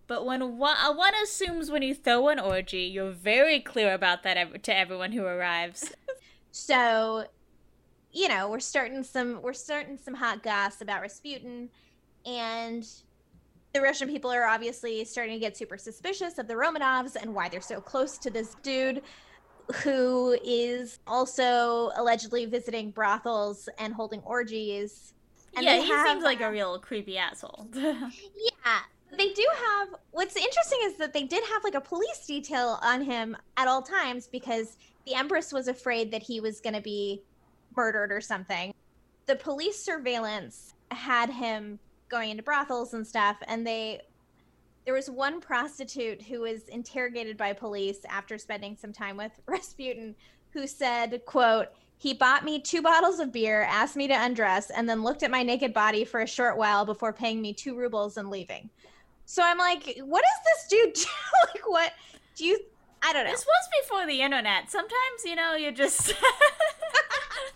[0.07, 4.23] But when one, uh, one assumes when you throw an orgy, you're very clear about
[4.23, 5.93] that ev- to everyone who arrives.
[6.57, 7.25] So,
[8.13, 11.69] you know, we're starting some we're starting some hot goss about Rasputin,
[12.25, 12.87] and
[13.73, 17.49] the Russian people are obviously starting to get super suspicious of the Romanovs and why
[17.49, 19.03] they're so close to this dude
[19.83, 25.13] who is also allegedly visiting brothels and holding orgies.
[25.57, 27.69] And yeah, he have, seems like a real creepy asshole.
[27.75, 28.81] Yeah,
[29.19, 29.89] they do have.
[30.13, 33.83] What's interesting is that they did have like a police detail on him at all
[33.83, 37.23] times because the Empress was afraid that he was going to be
[37.77, 38.73] murdered or something.
[39.27, 44.03] The police surveillance had him going into brothels and stuff, and they.
[44.85, 50.15] There was one prostitute who was interrogated by police after spending some time with Rasputin,
[50.51, 54.89] who said, "quote He bought me two bottles of beer, asked me to undress, and
[54.89, 58.17] then looked at my naked body for a short while before paying me two rubles
[58.19, 58.69] and leaving.
[59.27, 61.11] So I'm like, what does this dude do?
[61.55, 61.93] like, what
[62.37, 62.59] do you?
[63.03, 63.31] I don't know.
[63.31, 64.71] this was before the internet.
[64.71, 66.15] Sometimes, you know, you just.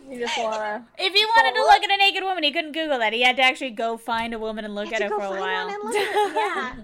[0.09, 0.87] You just wanna.
[0.99, 3.13] if you wanted to look at a naked woman, he couldn't Google that.
[3.13, 5.67] He had to actually go find a woman and look at her for a while.
[5.67, 6.35] one and look at her.
[6.35, 6.75] Yeah.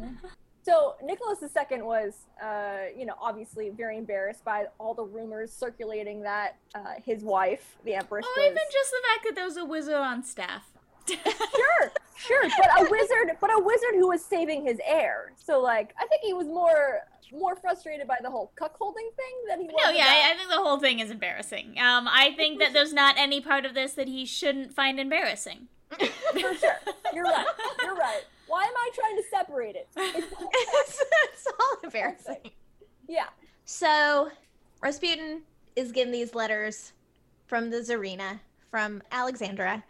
[0.63, 6.23] So Nicholas II was, uh, you know, obviously very embarrassed by all the rumors circulating
[6.23, 9.57] that uh, his wife, the Empress, Or was even just the fact that there was
[9.57, 10.65] a wizard on staff.
[11.09, 15.33] Sure, sure, but a wizard, but a wizard who was saving his heir.
[15.37, 17.01] So like, I think he was more
[17.33, 19.75] more frustrated by the whole cuckolding thing than he was.
[19.85, 21.71] No, yeah, about- I, I think the whole thing is embarrassing.
[21.81, 25.67] Um, I think that there's not any part of this that he shouldn't find embarrassing.
[25.91, 26.77] for sure.
[27.13, 27.47] You're right.
[27.83, 28.23] You're right.
[28.47, 29.89] Why am I trying to separate it?
[29.97, 32.51] It's, it's, it's all embarrassing.
[33.09, 33.27] yeah.
[33.65, 34.31] So
[34.81, 35.43] Rasputin
[35.77, 36.93] is getting these letters
[37.47, 38.39] from the Tsarina,
[38.71, 39.83] from Alexandra,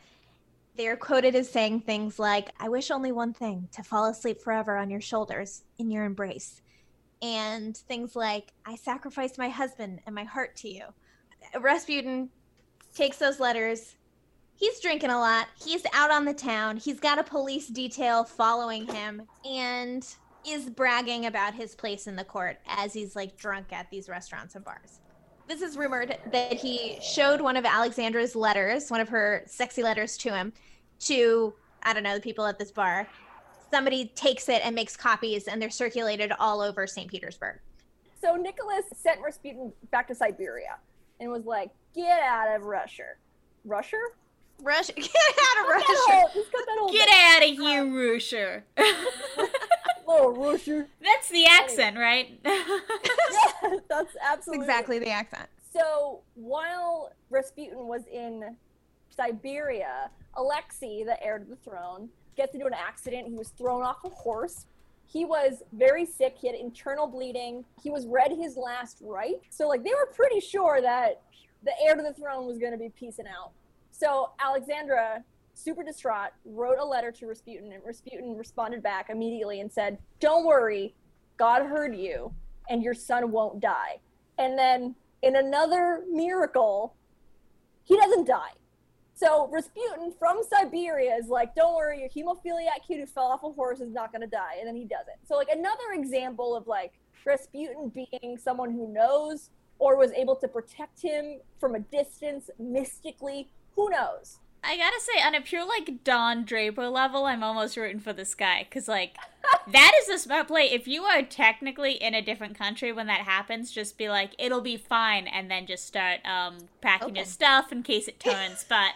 [0.77, 4.41] They are quoted as saying things like, I wish only one thing to fall asleep
[4.41, 6.63] forever on your shoulders, in your embrace.
[7.23, 10.85] And things like, I sacrificed my husband and my heart to you.
[11.61, 12.29] Rasputin
[12.93, 13.95] takes those letters.
[14.57, 15.47] He's drinking a lot.
[15.65, 16.77] He's out on the town.
[16.77, 20.05] He's got a police detail following him and
[20.47, 24.55] is bragging about his place in the court as he's like drunk at these restaurants
[24.55, 25.01] and bars.
[25.47, 30.17] This is rumored that he showed one of Alexandra's letters, one of her sexy letters
[30.19, 30.53] to him,
[31.01, 33.07] to, I don't know, the people at this bar.
[33.71, 37.11] Somebody takes it and makes copies, and they're circulated all over St.
[37.11, 37.59] Petersburg.
[38.23, 40.79] So Nicholas sent Rasputin back to Siberia
[41.21, 43.05] and was like, "Get out of Russia,
[43.67, 43.99] Russia,
[44.63, 45.85] Russia, get out of Russia.
[45.89, 48.65] whole- he's got that whole Get out of here, Rusher.
[50.07, 50.87] little Russia.
[51.03, 52.41] That's the accent, right?
[52.45, 55.49] Yeah, that's That's absolutely exactly the accent.
[55.73, 58.57] So while Rasputin was in
[59.11, 63.29] Siberia, Alexei, the heir to the throne, gets into an accident.
[63.29, 64.67] He was thrown off a horse.
[65.07, 66.37] He was very sick.
[66.39, 67.65] He had internal bleeding.
[67.83, 69.37] He was read his last right.
[69.51, 71.23] So like they were pretty sure that
[71.63, 73.53] the heir to the throne was going to be peacing out.
[73.91, 75.23] So Alexandra,
[75.55, 80.45] super distraught, wrote a letter to Rasputin, and Rasputin responded back immediately and said, "Don't
[80.45, 80.95] worry,
[81.37, 82.35] God heard you,
[82.69, 84.01] and your son won't die."
[84.39, 86.95] And then in another miracle,
[87.85, 88.53] he doesn't die.
[89.15, 93.51] So Rasputin from Siberia is like, don't worry, your hemophiliac kid who fell off a
[93.51, 94.57] horse is not going to die.
[94.59, 95.17] And then he doesn't.
[95.27, 96.93] So, like, another example of like
[97.25, 103.49] Rasputin being someone who knows or was able to protect him from a distance mystically.
[103.77, 104.41] Who knows?
[104.65, 108.35] I gotta say, on a pure like Don Draper level, I'm almost rooting for this
[108.35, 109.17] guy because like
[109.73, 110.65] that is a smart play.
[110.65, 114.61] If you are technically in a different country when that happens, just be like, it'll
[114.61, 118.65] be fine, and then just start um packing your stuff in case it turns.
[118.69, 118.93] but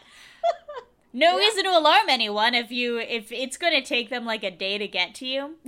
[1.12, 4.78] no reason to alarm anyone if you if it's gonna take them like a day
[4.78, 5.56] to get to you.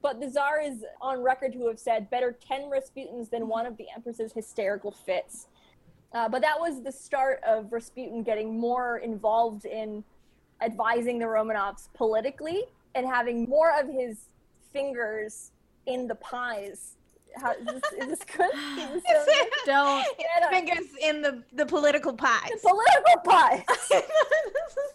[0.00, 3.76] But the Tsar is on record to have said, better 10 Rasputins than one of
[3.76, 5.48] the Empress's hysterical fits.
[6.12, 10.02] Uh, but that was the start of Rasputin getting more involved in
[10.62, 14.16] advising the Romanovs politically and having more of his
[14.72, 15.52] fingers
[15.86, 16.94] in the pies.
[17.36, 18.50] How, is, this, is this good?
[18.96, 19.48] Is this so good?
[19.66, 20.04] Don't.
[20.18, 22.48] Yeah, Fingers in the, the political pies.
[22.50, 23.62] the political pies.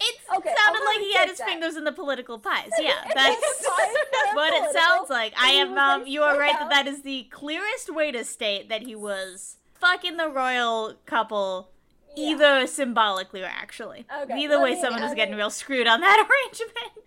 [0.06, 1.48] It Okay, I'll sounded like he had his that.
[1.48, 2.70] fingers in the political pies.
[2.80, 3.40] Yeah, that's.
[3.40, 5.34] the pies that are what it sounds like.
[5.40, 8.82] I am um you are right that that is the clearest way to state that
[8.82, 11.70] he was fucking the royal couple
[12.16, 12.30] Yeah.
[12.32, 14.06] either symbolically or actually.
[14.24, 17.06] Okay, Either way me- someone was getting real screwed on that arrangement.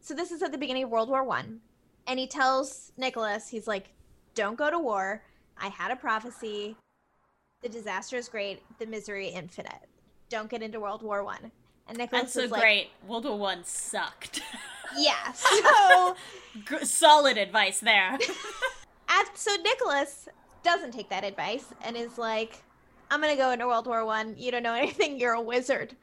[0.00, 1.60] so this is at the beginning of World War One,
[2.06, 3.86] and he tells Nicholas, he's like,
[4.34, 5.22] "Don't go to war.
[5.58, 6.76] I had a prophecy.
[7.62, 8.62] The disaster is great.
[8.78, 9.86] The misery infinite.
[10.28, 11.50] Don't get into World War One."
[11.88, 12.90] And Nicholas That's so is like, great.
[13.06, 14.42] World War One sucked.
[14.96, 16.16] "Yeah." So,
[16.68, 18.18] G- Solid advice there.
[19.08, 20.28] at, so Nicholas
[20.62, 22.62] doesn't take that advice and is like,
[23.10, 24.34] "I'm gonna go into World War One.
[24.38, 25.18] You don't know anything.
[25.18, 25.96] You're a wizard."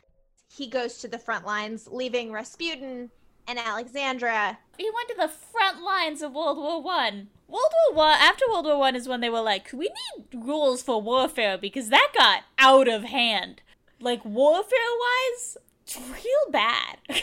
[0.51, 3.11] He goes to the front lines, leaving Rasputin
[3.47, 7.27] and Alexandra he went to the front lines of World War One.
[7.49, 10.81] World War One after World War One is when they were like, we need rules
[10.81, 13.61] for warfare because that got out of hand.
[13.99, 16.97] Like warfare wise, it's real bad.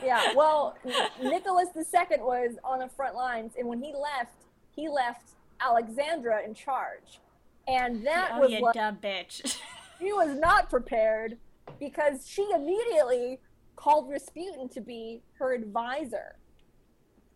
[0.00, 0.78] Yeah, well,
[1.20, 5.30] Nicholas II was on the front lines, and when he left, he left
[5.60, 7.20] Alexandra in charge.
[7.66, 9.58] And that oh, was you like, dumb bitch.
[9.98, 11.36] she was not prepared
[11.78, 13.40] because she immediately
[13.76, 16.36] called Rasputin to be her advisor.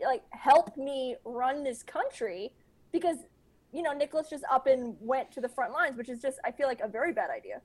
[0.04, 2.52] Like, help me run this country
[2.92, 3.18] because,
[3.72, 6.50] you know, Nicholas just up and went to the front lines, which is just, I
[6.50, 7.60] feel like, a very bad idea.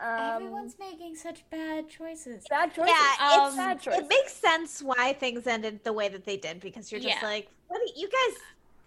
[0.00, 2.44] Um, Everyone's making such bad choices.
[2.48, 2.94] bad choices.
[2.94, 4.00] Yeah, Um, it's, bad choices.
[4.02, 7.26] it makes sense why things ended the way that they did because you're just Yeah.
[7.28, 7.80] like, what?
[7.84, 8.38] do- You guys,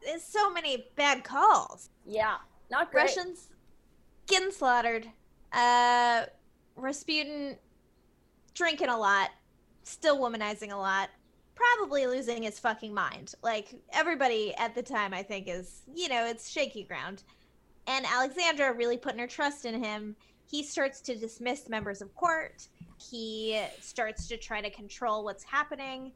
[0.04, 1.90] there's so many bad calls.
[2.06, 2.38] yeah,
[2.72, 3.04] not great.
[3.04, 3.50] Russians
[4.28, 5.08] getting slaughtered.
[5.52, 6.26] Uh,
[6.76, 7.58] Rasputin
[8.54, 9.30] drinking a lot,
[9.84, 11.10] still womanizing a lot,
[11.56, 13.34] probably losing his fucking mind.
[13.42, 17.24] Like everybody at the time, I think is you know it's shaky ground.
[17.88, 20.16] And Alexandra really putting her trust in him.
[20.46, 22.68] He starts to dismiss members of court.
[23.10, 26.12] He starts to try to control what's happening.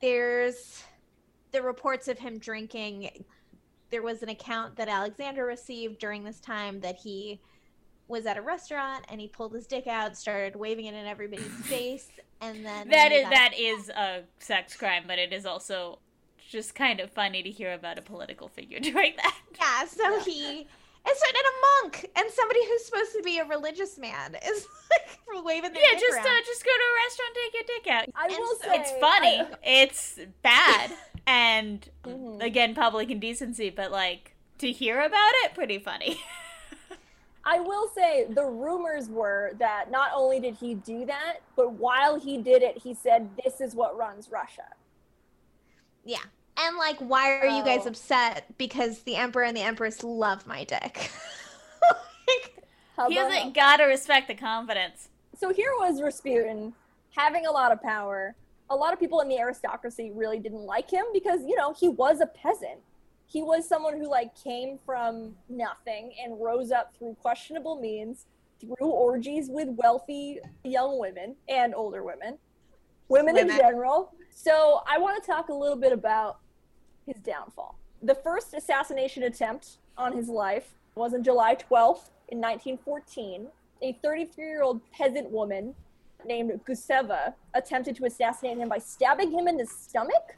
[0.00, 0.82] There's
[1.52, 3.24] the reports of him drinking
[3.90, 7.40] there was an account that Alexandra received during this time that he
[8.08, 11.46] was at a restaurant and he pulled his dick out, started waving it in everybody's
[11.66, 12.08] face,
[12.40, 15.46] and then That when they is got- that is a sex crime, but it is
[15.46, 16.00] also
[16.48, 19.36] just kind of funny to hear about a political figure doing that.
[19.58, 19.84] yeah.
[19.86, 20.66] So he
[21.08, 25.44] It's and a monk and somebody who's supposed to be a religious man is like
[25.44, 26.26] waving their Yeah, dick just around.
[26.26, 28.08] uh, just go to a restaurant, take your dick out.
[28.16, 29.40] I And will so say It's funny.
[29.40, 30.90] I- It's bad,
[31.26, 32.42] and Mhm.
[32.42, 33.70] again, public indecency.
[33.70, 36.20] But like to hear about it, pretty funny.
[37.44, 42.18] I will say the rumors were that not only did he do that, but while
[42.18, 44.66] he did it, he said, "This is what runs Russia."
[46.04, 46.22] Yeah.
[46.58, 47.90] And like, why are you guys Oh.
[47.90, 48.46] upset?
[48.58, 51.10] Because the emperor and the empress love my dick.
[52.28, 55.10] Like, he about hasn't gotta respect the confidence.
[55.38, 56.72] so here was Rasputin
[57.14, 58.34] having a lot of power.
[58.68, 61.88] A lot of people in the aristocracy really didn't like him because, you know, he
[61.88, 62.80] was a peasant.
[63.26, 68.26] He was someone who like came from nothing and rose up through questionable means
[68.60, 72.38] through orgies with wealthy young women and older women,
[73.08, 74.12] women, in general.
[74.30, 76.38] So I want to talk a little bit about
[77.06, 77.78] his downfall.
[78.02, 83.48] The first assassination attempt on his life was on July 12th in 1914.
[83.82, 85.74] A 33 year old peasant woman
[86.24, 90.36] named Guseva attempted to assassinate him by stabbing him in the stomach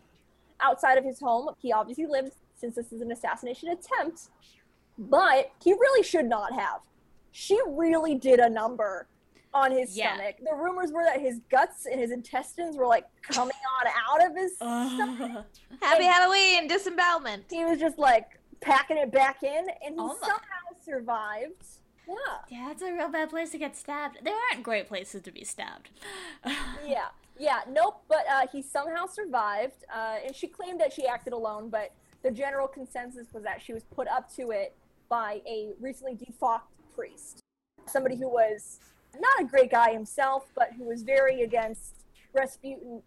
[0.61, 1.55] outside of his home.
[1.61, 4.29] He obviously lived since this is an assassination attempt,
[4.99, 6.81] but he really should not have.
[7.31, 9.07] She really did a number
[9.55, 10.15] on his Yeah.
[10.15, 10.37] stomach.
[10.45, 14.37] The rumors were that his guts and his intestines were like coming on out of
[14.37, 15.47] his stomach.
[15.81, 17.45] Happy Halloween, disembowelment.
[17.51, 20.39] He was just like packing it back in, and he Oh somehow
[20.85, 21.65] survived.
[22.09, 22.15] Yeah,
[22.49, 24.19] Yeah, it's a real bad place to get stabbed.
[24.23, 25.91] There aren't great places to be stabbed.
[26.87, 27.61] yeah, yeah.
[27.71, 28.03] Nope.
[28.09, 31.69] But uh, he somehow survived, uh, and she claimed that she acted alone.
[31.69, 31.93] But
[32.23, 34.75] the general consensus was that she was put up to it
[35.09, 36.63] by a recently defrocked
[36.95, 37.41] priest,
[37.87, 38.81] somebody who was
[39.19, 43.03] not a great guy himself, but who was very against Rasputin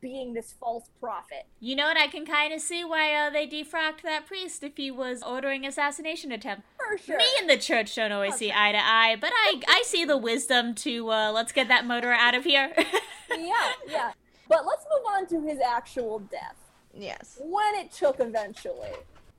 [0.00, 1.46] being this false prophet.
[1.60, 1.96] You know what?
[1.96, 5.64] I can kind of see why uh, they defrocked that priest if he was ordering
[5.66, 6.64] assassination attempt.
[6.76, 7.18] For sure.
[7.18, 10.16] Me and the church don't always see eye to eye, but I I see the
[10.16, 12.72] wisdom to uh, let's get that murderer out of here.
[13.30, 14.12] yeah, yeah.
[14.48, 16.56] But let's move on to his actual death.
[16.98, 17.38] Yes.
[17.42, 18.92] when it took eventually.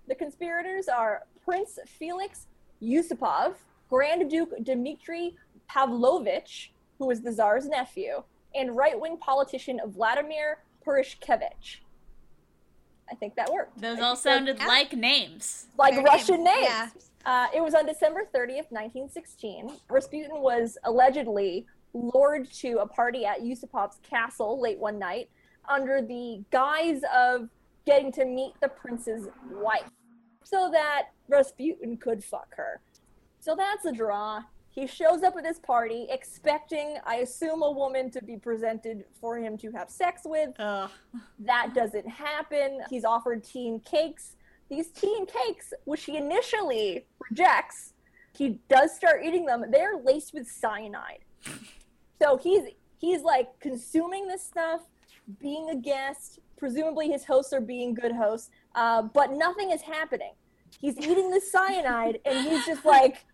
[0.08, 2.46] The conspirators are Prince Felix
[2.82, 3.56] Yusupov,
[3.90, 5.36] Grand Duke Dmitry
[5.68, 8.24] Pavlovich, who was the Tsar's nephew,
[8.58, 11.78] and right wing politician Vladimir Purishkevich.
[13.10, 13.80] I think that worked.
[13.80, 14.68] Those I all think that- sounded Yeah.
[14.68, 15.68] like names.
[15.78, 16.68] like Fair Russian names, names.
[16.68, 16.90] yeah.
[17.26, 19.78] Uh, it was on December 30th, 1916.
[19.90, 25.30] Rasputin was allegedly lured to a party at Yusupov's castle late one night
[25.68, 27.50] under the guise of
[27.86, 29.90] getting to meet the prince's wife
[30.44, 32.82] so that Rasputin could fuck her.
[33.40, 34.44] So that's a draw.
[34.78, 39.40] He shows up at this party expecting, I assume, a woman to be presented for
[39.40, 40.52] him to have sex with.
[40.60, 40.92] Ugh.
[41.40, 42.82] That doesn't happen.
[42.88, 44.36] He's offered tea and cakes.
[44.70, 47.94] These tea and cakes, which he initially rejects,
[48.38, 49.66] he does start eating them.
[49.72, 51.26] They're laced with cyanide.
[52.22, 52.66] So he's
[53.00, 54.82] he's like consuming this stuff,
[55.40, 56.38] being a guest.
[56.56, 60.34] Presumably his hosts are being good hosts, uh, but nothing is happening.
[60.80, 63.26] He's eating the cyanide, and he's just like,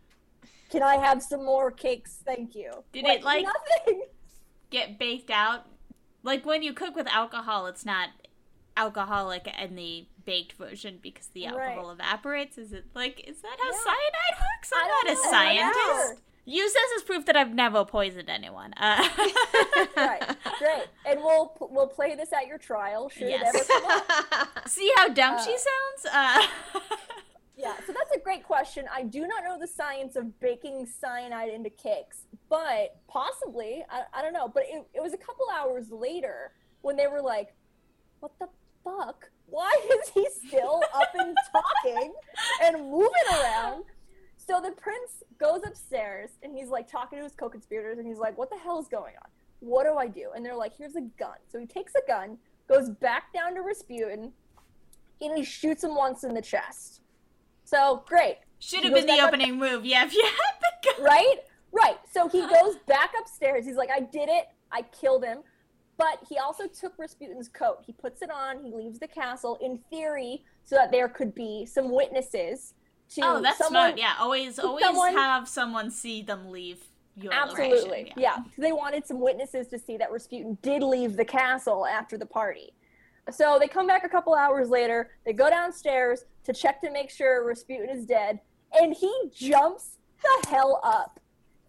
[0.73, 2.19] "Can I have some more cakes?
[2.25, 4.03] Thank you." Did it, like- nothing?
[4.69, 5.67] Get baked out.
[6.23, 8.09] Like when you cook with alcohol, it's not
[8.75, 11.53] alcoholic in the baked version because the Right.
[11.73, 12.57] alcohol evaporates.
[12.57, 13.77] Is it like is that how Yeah.
[13.77, 14.71] cyanide works?
[14.75, 15.31] I'm not a know.
[15.31, 16.23] Scientist.
[16.45, 18.73] Use this as proof that I've never poisoned anyone.
[18.73, 19.07] Uh,
[19.95, 20.87] right, great.
[21.05, 23.07] And we'll we'll play this at your trial.
[23.09, 23.53] Should Yes.
[23.55, 24.59] it ever come up?
[24.67, 26.05] see how dumb she Uh, sounds?
[26.11, 26.47] Uh,
[27.55, 28.85] Yeah, so that's a great question.
[28.91, 34.21] I do not know the science of baking cyanide into cakes, but possibly, I, I
[34.23, 34.47] don't know.
[34.47, 37.53] But it, it was a couple hours later when they were like,
[38.21, 38.47] what the
[38.83, 39.29] fuck?
[39.45, 39.71] Why
[40.03, 42.13] is he still up and talking
[42.63, 43.83] and moving around?
[44.37, 48.17] So the prince goes upstairs and he's like talking to his co conspirators and he's
[48.17, 49.29] like, what the hell is going on?
[49.59, 50.31] What do I do?
[50.35, 51.37] And they're like, here's a gun.
[51.49, 52.37] So he takes a gun,
[52.67, 54.33] goes back down to Rasputin,
[55.21, 57.02] and he shoots him once in the chest.
[57.73, 59.85] So great, Should have been the back up- opening move.
[59.85, 61.37] Yeah, if you had the right?
[61.71, 61.97] Right.
[62.11, 63.65] So he goes back upstairs.
[63.65, 64.45] He's like, I did it.
[64.71, 65.39] I killed him.
[65.97, 67.79] But he also took Rasputin's coat.
[67.85, 68.63] He puts it on.
[68.63, 72.73] He leaves the castle in theory so that there could be some witnesses
[73.15, 73.71] to Oh, that's someone.
[73.89, 73.97] smart.
[73.97, 76.83] Yeah, always, always someone- have someone see them leave
[77.15, 77.89] your Absolutely.
[77.89, 78.13] location.
[78.17, 78.37] Yeah.
[78.57, 82.73] They wanted some witnesses to see that Rasputin did leave the castle after the party.
[83.31, 85.11] So they come back a couple hours later.
[85.25, 88.39] They go downstairs to check to make sure Rasputin is dead.
[88.73, 91.19] And he jumps the hell up.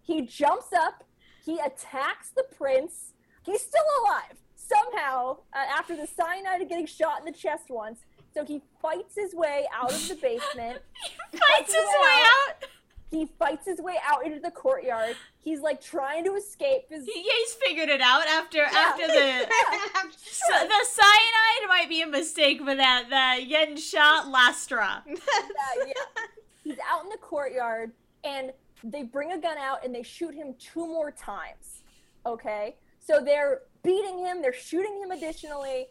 [0.03, 1.03] He jumps up.
[1.43, 3.13] He attacks the prince.
[3.43, 4.37] He's still alive.
[4.55, 7.99] Somehow, uh, after the cyanide of getting shot in the chest once,
[8.33, 10.81] So he fights his way out of the basement.
[11.31, 12.65] he Fights his way out.
[13.11, 15.15] He fights his way out into the courtyard.
[15.39, 16.89] He's like trying to escape.
[16.89, 19.47] His He, yeah, he's figured it out after after the
[19.95, 25.03] I'm so the cyanide might be a mistake, but that the yen shot lastra.
[25.07, 25.15] yeah,
[25.85, 25.93] yeah.
[26.63, 27.91] He's out in the courtyard,
[28.23, 28.51] and
[28.83, 31.83] they bring a gun out and they shoot him two more times.
[32.25, 34.41] Okay, so they're beating him.
[34.41, 35.87] They're shooting him additionally.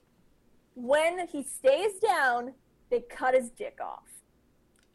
[0.75, 2.55] When he stays down,
[2.91, 4.14] they cut his dick off.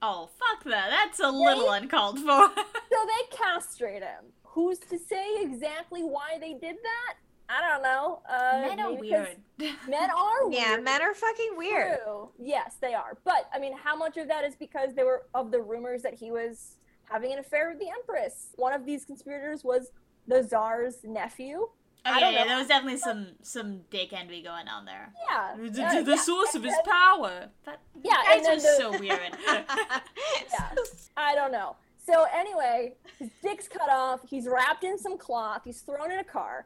[0.01, 0.89] Oh fuck that!
[0.89, 2.49] That's a little uncalled for.
[2.91, 4.25] So they castrate him.
[4.43, 7.13] Who's to say exactly why they did that?
[7.47, 8.21] I don't know.
[8.29, 9.37] Uh, Men are weird.
[9.87, 10.53] Men are weird.
[10.61, 11.99] Yeah, men are fucking weird.
[12.03, 12.29] True.
[12.39, 13.17] Yes, they are.
[13.23, 16.13] But I mean, how much of that is because they were of the rumors that
[16.15, 16.75] he was
[17.09, 18.49] having an affair with the empress?
[18.55, 19.91] One of these conspirators was
[20.27, 21.69] the czar's nephew.
[22.05, 22.47] Oh I yeah, don't yeah, know.
[22.49, 25.11] there was definitely some some dick envy going on there.
[25.29, 25.55] Yeah.
[25.57, 25.69] The,
[26.03, 27.49] the yeah, source of his power.
[27.65, 29.37] That Yeah, guys and then are the- so weird.
[29.45, 29.63] Yeah.
[31.17, 31.75] I don't know.
[32.05, 34.21] So anyway, his dick's cut off.
[34.27, 35.61] He's wrapped in some cloth.
[35.65, 36.65] He's thrown in a car.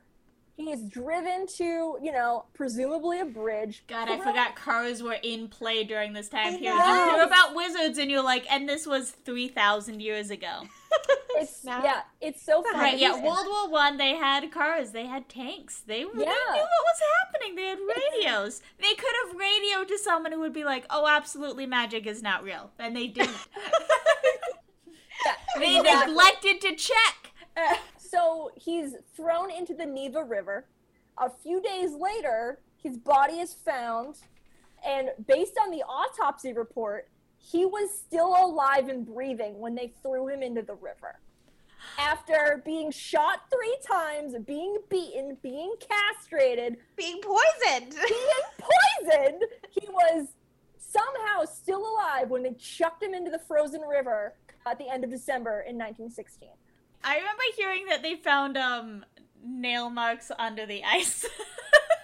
[0.55, 3.83] He is driven to, you know, presumably a bridge.
[3.87, 6.77] God, I forgot cars were in play during this time I period.
[6.77, 7.05] know.
[7.05, 10.61] You hear about wizards, and you're like, and this was three thousand years ago.
[11.35, 11.83] It's Snap.
[11.83, 12.77] yeah, it's so funny.
[12.77, 12.97] Right?
[12.97, 13.21] Yeah.
[13.21, 17.55] World War One, they had cars, they had tanks, they, they knew what was happening.
[17.55, 17.79] They had
[18.17, 18.61] radios.
[18.79, 22.43] they could have radioed to someone who would be like, "Oh, absolutely, magic is not
[22.43, 23.31] real," and they didn't.
[25.25, 26.13] yeah, they exactly.
[26.13, 27.31] neglected to check.
[27.97, 30.65] So he's thrown into the Neva River.
[31.17, 34.17] A few days later, his body is found,
[34.85, 37.07] and based on the autopsy report,
[37.43, 41.19] he was still alive and breathing when they threw him into the river.
[41.99, 47.93] After being shot three times, being beaten, being castrated, Being poisoned.
[48.07, 50.29] being poisoned, he was
[50.77, 54.35] somehow still alive when they chucked him into the frozen river
[54.65, 56.47] at the end of December in 1916.
[57.03, 59.03] I remember hearing that they found um
[59.45, 61.25] nail marks under the ice.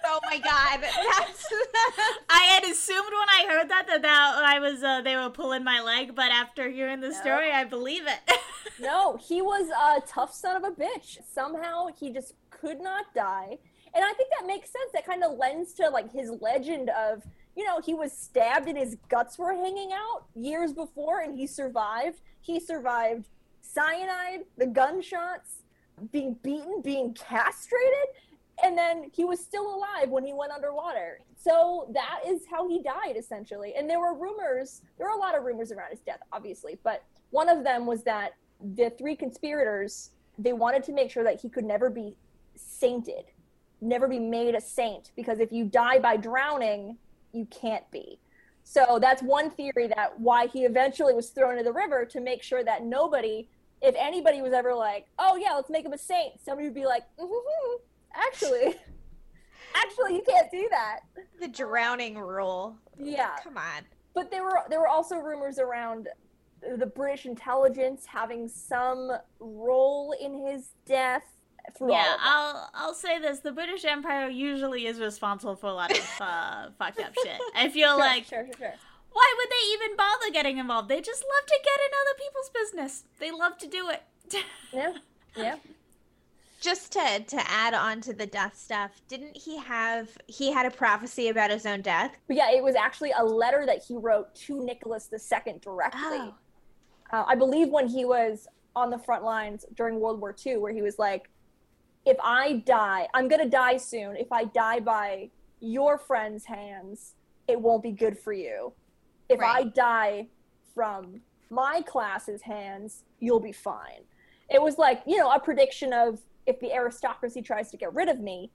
[0.09, 1.45] oh my god, that's
[2.29, 5.63] I had assumed when I heard that that, that I was uh, they were pulling
[5.63, 8.19] my leg, but after hearing the story, I believe it.
[8.81, 11.17] No, he was a tough son of a bitch.
[11.29, 13.57] Somehow he just could not die.
[13.93, 14.91] And I think that makes sense.
[14.93, 17.23] That kind of lends to like his legend of,
[17.57, 21.45] you know, he was stabbed and his guts were hanging out years before and he
[21.45, 22.21] survived.
[22.39, 23.27] He survived
[23.61, 25.63] cyanide, the gunshots,
[26.11, 28.07] being beaten, being castrated,
[28.63, 31.19] and then he was still alive when he went underwater.
[31.35, 33.73] So that is how he died essentially.
[33.75, 37.03] And there were rumors, there were a lot of rumors around his death, obviously, but
[37.31, 38.33] one of them was that
[38.75, 42.15] the three conspirators they wanted to make sure that he could never be
[42.55, 43.25] sainted
[43.81, 46.97] never be made a saint because if you die by drowning
[47.31, 48.19] you can't be
[48.63, 52.43] so that's one theory that why he eventually was thrown into the river to make
[52.43, 53.47] sure that nobody
[53.81, 56.85] if anybody was ever like oh yeah let's make him a saint somebody would be
[56.85, 57.77] like mm-hmm,
[58.27, 58.75] actually
[59.75, 60.99] actually you can't do that
[61.39, 62.75] the drowning rule.
[62.97, 63.83] yeah Come on.
[64.13, 66.07] but there were there were also rumors around
[66.77, 71.23] the British intelligence having some role in his death.
[71.79, 72.15] Yeah.
[72.19, 76.69] I'll I'll say this: the British Empire usually is responsible for a lot of uh,
[76.79, 77.39] fucked up shit.
[77.55, 78.73] I feel Sure, like sure, sure, sure.
[79.13, 80.89] why would they even bother getting involved?
[80.89, 83.03] They just love to get in other people's business.
[83.19, 84.03] They love to do it.
[84.73, 84.93] Yeah,
[85.37, 85.55] yeah.
[86.59, 90.71] Just to to add on to the death stuff, didn't he have he had a
[90.71, 92.17] prophecy about his own death?
[92.27, 96.01] Yeah, it was actually a letter that he wrote to Nicholas II directly.
[96.03, 96.35] Oh.
[97.11, 100.73] Uh, I believe when he was on the front lines during World War II, where
[100.73, 101.29] he was like,
[102.05, 104.17] "If I die, I'm gonna die soon.
[104.17, 105.29] If I die by
[105.61, 107.15] your friends' hands,
[107.47, 108.73] it won't be good for you.
[109.29, 110.27] If I die
[110.75, 114.03] from my class's hands, you'll be fine."
[114.49, 116.19] It was like you know a prediction of
[116.49, 118.51] if the aristocracy tries to get rid of me,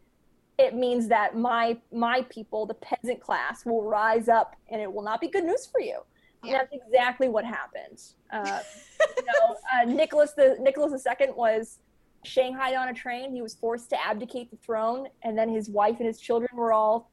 [0.59, 5.03] it means that my my people, the peasant class, will rise up, and it will
[5.03, 6.01] not be good news for you.
[6.43, 6.59] And Yeah.
[6.59, 7.99] that's exactly what happened.
[8.33, 8.61] Uh,
[9.17, 11.79] you know, uh, Nicholas the Nicholas II was
[12.25, 13.33] shanghaied on a train.
[13.33, 16.73] He was forced to abdicate the throne, and then his wife and his children were
[16.73, 17.11] all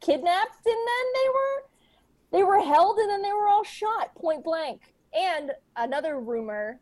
[0.00, 1.56] kidnapped, and then they were
[2.30, 4.94] they were held, and then they were all shot point blank.
[5.14, 6.80] And another rumor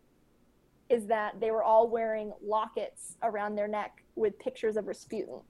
[0.89, 5.41] is that they were all wearing lockets around their neck with pictures of Rasputin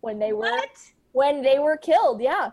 [0.00, 0.70] when they were What?
[1.12, 2.20] when they were killed.
[2.20, 2.50] Yeah,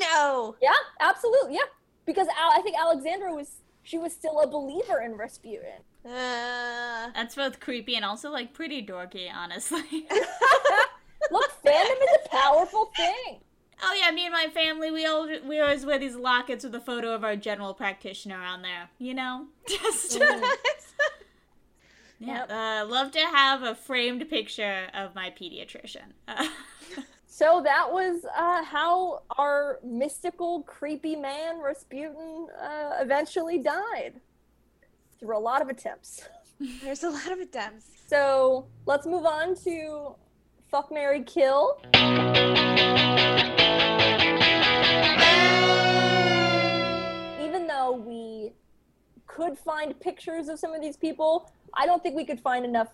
[0.00, 0.56] No.
[0.62, 1.60] yeah, absolutely, yeah.
[2.06, 5.82] Because Al- I think Alexandra was she was still a believer in Rasputin.
[6.04, 10.06] Uh, That's both creepy and also like pretty dorky, honestly.
[11.30, 13.40] Look, fandom is a powerful thing.
[13.82, 16.80] Oh yeah, me and my family, we all we always wear these lockets with a
[16.80, 18.88] photo of our general practitioner on there.
[18.98, 20.18] You know, just
[22.18, 22.44] yeah.
[22.82, 26.12] Uh, love to have a framed picture of my pediatrician.
[26.28, 26.48] Uh,
[27.36, 34.20] So that was uh, how our mystical, creepy man Rasputin uh, eventually died
[35.18, 36.28] through a lot of attempts.
[36.84, 37.86] There's a lot of attempts.
[38.06, 40.14] So let's move on to
[40.70, 41.80] fuck, Mary kill.
[47.42, 48.52] Even though we
[49.26, 52.88] could find pictures of some of these people, I don't think we could find enough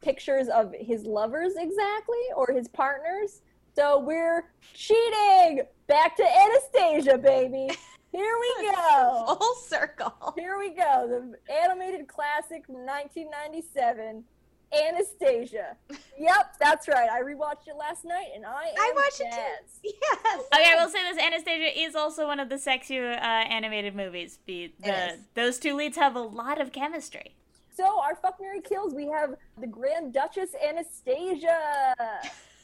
[0.00, 3.42] pictures of his lovers exactly or his partners.
[3.74, 5.62] So we're cheating.
[5.86, 7.74] Back to Anastasia, baby.
[8.10, 9.36] Here we go.
[9.38, 10.34] Full circle.
[10.36, 11.06] Here we go.
[11.08, 14.24] The animated classic from 1997,
[14.72, 15.76] Anastasia.
[16.18, 17.08] yep, that's right.
[17.10, 19.82] I rewatched it last night, and I am I watched it jazzed.
[19.82, 19.90] too.
[20.02, 20.42] Yes.
[20.52, 24.38] okay, I will say this: Anastasia is also one of the sexier uh, animated movies.
[24.44, 25.20] Be the is.
[25.34, 27.34] those two leads have a lot of chemistry.
[27.74, 31.94] So our fuck Mary kills, we have the Grand Duchess Anastasia.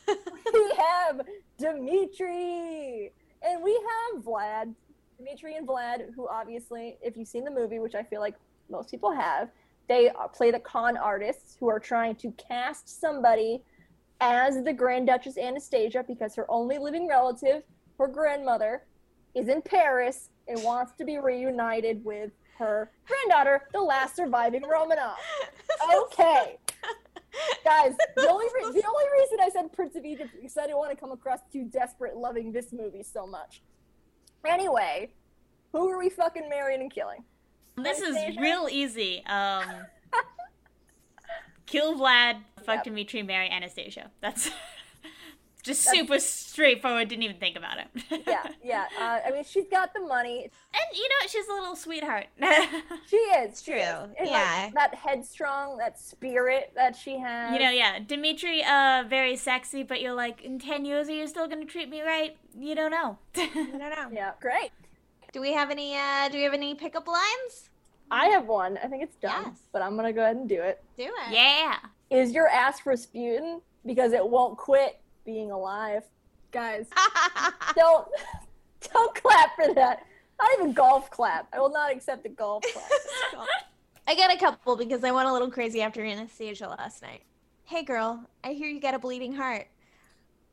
[0.09, 1.23] we have
[1.59, 4.75] Dimitri, and we have Vlad.
[5.17, 8.35] Dimitri and Vlad, who obviously, if you've seen the movie, which I feel like
[8.71, 9.49] most people have,
[9.89, 13.63] they play the con artists who are trying to cast somebody
[14.21, 17.63] as the Grand Duchess Anastasia because her only living relative,
[17.99, 18.85] her grandmother,
[19.35, 25.15] is in Paris and wants to be reunited with her granddaughter, the last surviving Romanov.
[26.05, 26.59] Okay.
[27.65, 30.63] Guys, the only re- the only reason I said Prince of Egypt is because I
[30.63, 33.63] didn't want to come across too desperate loving this movie so much.
[34.47, 35.11] Anyway,
[35.73, 37.23] who are we fucking marrying and killing?
[37.77, 39.25] This is real easy.
[39.27, 39.65] Um,
[41.67, 42.85] kill Vlad, fuck Yep.
[42.85, 44.11] Dimitri, marry Anastasia.
[44.21, 44.51] That's
[45.63, 47.09] just That's- super straightforward.
[47.09, 48.23] Didn't even think about it.
[48.27, 48.85] Yeah, yeah.
[48.99, 50.45] Uh, I mean, she's got the money.
[50.75, 52.27] And you know, she's a little sweetheart.
[53.09, 53.89] She is she True, is.
[53.89, 54.71] And, like, yeah.
[54.75, 57.53] that headstrong, that spirit that she has.
[57.55, 57.99] you know, yeah.
[58.01, 61.89] Dimitri, uh, very sexy, but you're like, in 10 years, are you still gonna treat
[61.89, 62.37] me right?
[62.59, 63.19] You don't know.
[63.37, 64.09] I don't know.
[64.13, 64.71] Yeah, great.
[65.33, 65.95] Do we have any?
[65.97, 67.71] Uh, do we have any pickup lines?
[68.11, 68.79] I have one.
[68.83, 69.59] I think it's dumb, Yes.
[69.73, 70.83] but I'm gonna go ahead and do it.
[70.97, 71.33] Do it.
[71.33, 71.77] yeah.
[72.11, 74.99] Is your ass Rasputin because it won't quit
[75.29, 76.05] being alive?
[76.53, 76.87] Guys,
[77.76, 78.09] don't
[78.91, 80.07] don't clap for that.
[80.41, 81.47] Not even golf clap.
[81.53, 83.47] I will not accept a golf clap.
[84.09, 87.24] I got a couple because I went a little crazy after Anastasia last night.
[87.64, 89.66] Hey girl, I hear you got a bleeding heart.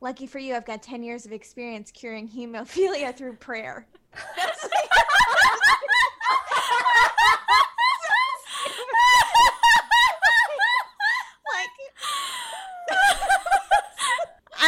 [0.02, 3.86] Lucky for you, I've got 10 years of experience curing hemophilia through prayer.
[4.36, 4.90] That's like,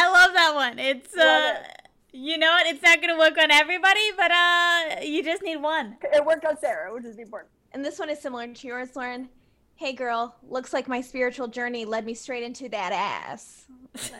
[0.01, 0.79] I love that one.
[0.79, 1.87] It's, Love uh, it.
[2.11, 2.67] you know what?
[2.67, 5.97] It's not gonna work on everybody, but, uh, you just need one.
[6.03, 7.51] it worked on Sarah, which is important.
[7.73, 9.29] and this one is similar to yours, Lauren.
[9.75, 13.65] Hey girl, looks like my spiritual journey led me straight into that ass.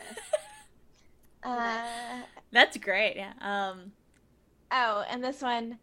[1.42, 2.22] Uh,
[2.52, 3.32] That's great, yeah.
[3.40, 3.94] Um,
[4.72, 5.80] Oh, and this one.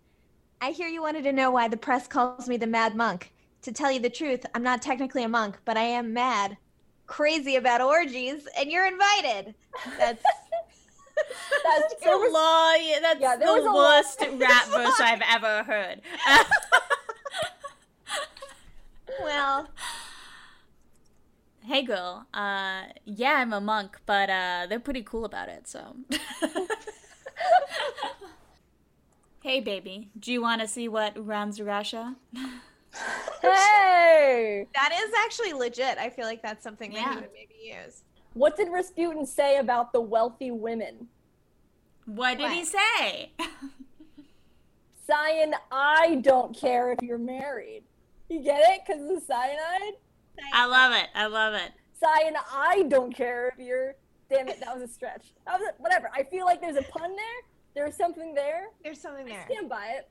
[0.60, 3.32] I hear you wanted to know why the press calls me the mad monk.
[3.62, 6.56] To tell you the truth, I'm not technically a monk, but I am mad.
[7.06, 9.54] Crazy about orgies, and you're invited.
[9.98, 10.22] That's
[11.64, 12.72] That's there was- law.
[13.00, 16.00] That's Yeah, the worst rap verse I've ever heard.
[19.22, 19.68] well,
[21.64, 22.26] hey, girl.
[22.34, 25.66] Uh, yeah, I'm a monk, but uh, they're pretty cool about it.
[25.68, 25.96] So.
[29.42, 30.10] hey, baby.
[30.18, 32.16] Do you want to see what runs Russia?
[33.42, 34.66] Hey!
[34.74, 35.98] that is actually legit.
[35.98, 37.14] I feel like that's something that Yeah.
[37.14, 38.02] he would maybe use.
[38.34, 41.08] What did Rasputin say about the wealthy women?
[42.06, 43.32] What did he say?
[45.06, 47.84] Cyan, I don't care if you're married.
[48.28, 48.80] You get it?
[48.86, 49.94] Because of the cyanide?
[50.52, 51.08] I love it.
[51.14, 51.72] I love it.
[51.98, 53.94] Cyan, I don't care if you're.
[54.28, 55.32] Damn it, that was a stretch.
[55.46, 56.10] That was a, whatever.
[56.12, 57.42] I feel like there's a pun there.
[57.76, 58.66] There's something there.
[58.82, 59.44] There's something there.
[59.48, 60.08] Stand by it.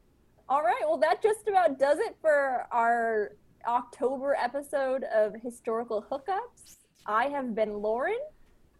[0.47, 0.81] All right.
[0.81, 3.31] Well, that just about does it for our
[3.67, 6.77] October episode of Historical Hookups.
[7.07, 8.19] I have been Lauren.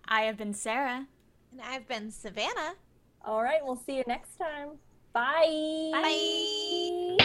[0.08, 1.08] I have been Sarah.
[1.52, 2.76] And I've been Savannah.
[3.24, 3.62] All right.
[3.64, 4.78] We'll see you next time.
[5.12, 5.90] Bye.
[5.92, 7.18] Bye.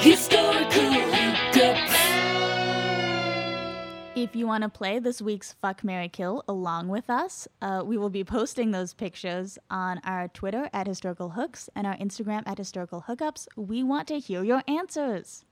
[0.00, 1.91] Historical hookups.
[4.14, 7.96] If you want to play this week's Fuck Mary Kill along with us, uh, we
[7.96, 12.58] will be posting those pictures on our Twitter at Historical Hooks and our Instagram at
[12.58, 13.48] Historical Hookups.
[13.56, 15.46] We want to hear your answers.